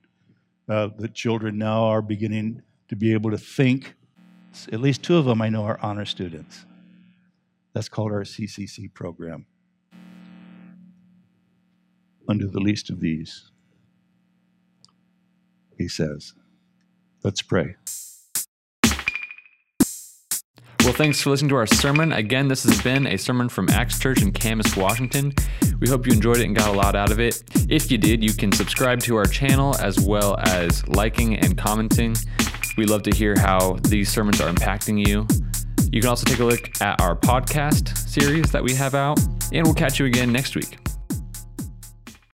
Uh, 0.67 0.89
the 0.97 1.09
children 1.09 1.57
now 1.57 1.83
are 1.83 2.01
beginning 2.01 2.61
to 2.89 2.95
be 2.95 3.13
able 3.13 3.31
to 3.31 3.37
think. 3.37 3.95
At 4.71 4.79
least 4.79 5.03
two 5.03 5.17
of 5.17 5.25
them 5.25 5.41
I 5.41 5.49
know 5.49 5.63
are 5.63 5.79
honor 5.81 6.05
students. 6.05 6.65
That's 7.73 7.89
called 7.89 8.11
our 8.11 8.21
CCC 8.21 8.93
program. 8.93 9.45
Under 12.27 12.47
the 12.47 12.59
least 12.59 12.89
of 12.89 13.01
these, 13.01 13.51
he 15.77 15.87
says, 15.87 16.33
let's 17.23 17.41
pray. 17.41 17.75
Well, 20.85 20.93
thanks 20.93 21.19
for 21.19 21.31
listening 21.31 21.49
to 21.49 21.55
our 21.55 21.65
sermon. 21.65 22.11
Again, 22.13 22.47
this 22.47 22.63
has 22.63 22.79
been 22.81 23.07
a 23.07 23.17
sermon 23.17 23.49
from 23.49 23.69
Acts 23.69 23.97
Church 23.97 24.21
in 24.21 24.31
Camas, 24.31 24.77
Washington. 24.77 25.33
We 25.79 25.89
hope 25.89 26.05
you 26.05 26.13
enjoyed 26.13 26.37
it 26.37 26.45
and 26.45 26.55
got 26.55 26.69
a 26.69 26.77
lot 26.77 26.95
out 26.95 27.11
of 27.11 27.19
it. 27.19 27.43
If 27.67 27.91
you 27.91 27.97
did, 27.97 28.23
you 28.23 28.33
can 28.33 28.51
subscribe 28.51 28.99
to 29.01 29.15
our 29.15 29.25
channel 29.25 29.75
as 29.79 29.99
well 29.99 30.37
as 30.37 30.87
liking 30.87 31.37
and 31.37 31.57
commenting. 31.57 32.15
We 32.77 32.85
love 32.85 33.03
to 33.03 33.11
hear 33.11 33.35
how 33.37 33.77
these 33.83 34.09
sermons 34.11 34.41
are 34.41 34.51
impacting 34.51 35.07
you. 35.07 35.25
You 35.91 36.01
can 36.01 36.09
also 36.09 36.25
take 36.25 36.39
a 36.39 36.45
look 36.45 36.81
at 36.81 36.99
our 36.99 37.15
podcast 37.15 37.97
series 38.09 38.51
that 38.51 38.63
we 38.63 38.73
have 38.73 38.95
out, 38.95 39.19
and 39.53 39.65
we'll 39.65 39.73
catch 39.73 39.99
you 39.99 40.05
again 40.05 40.31
next 40.31 40.55
week. 40.55 40.84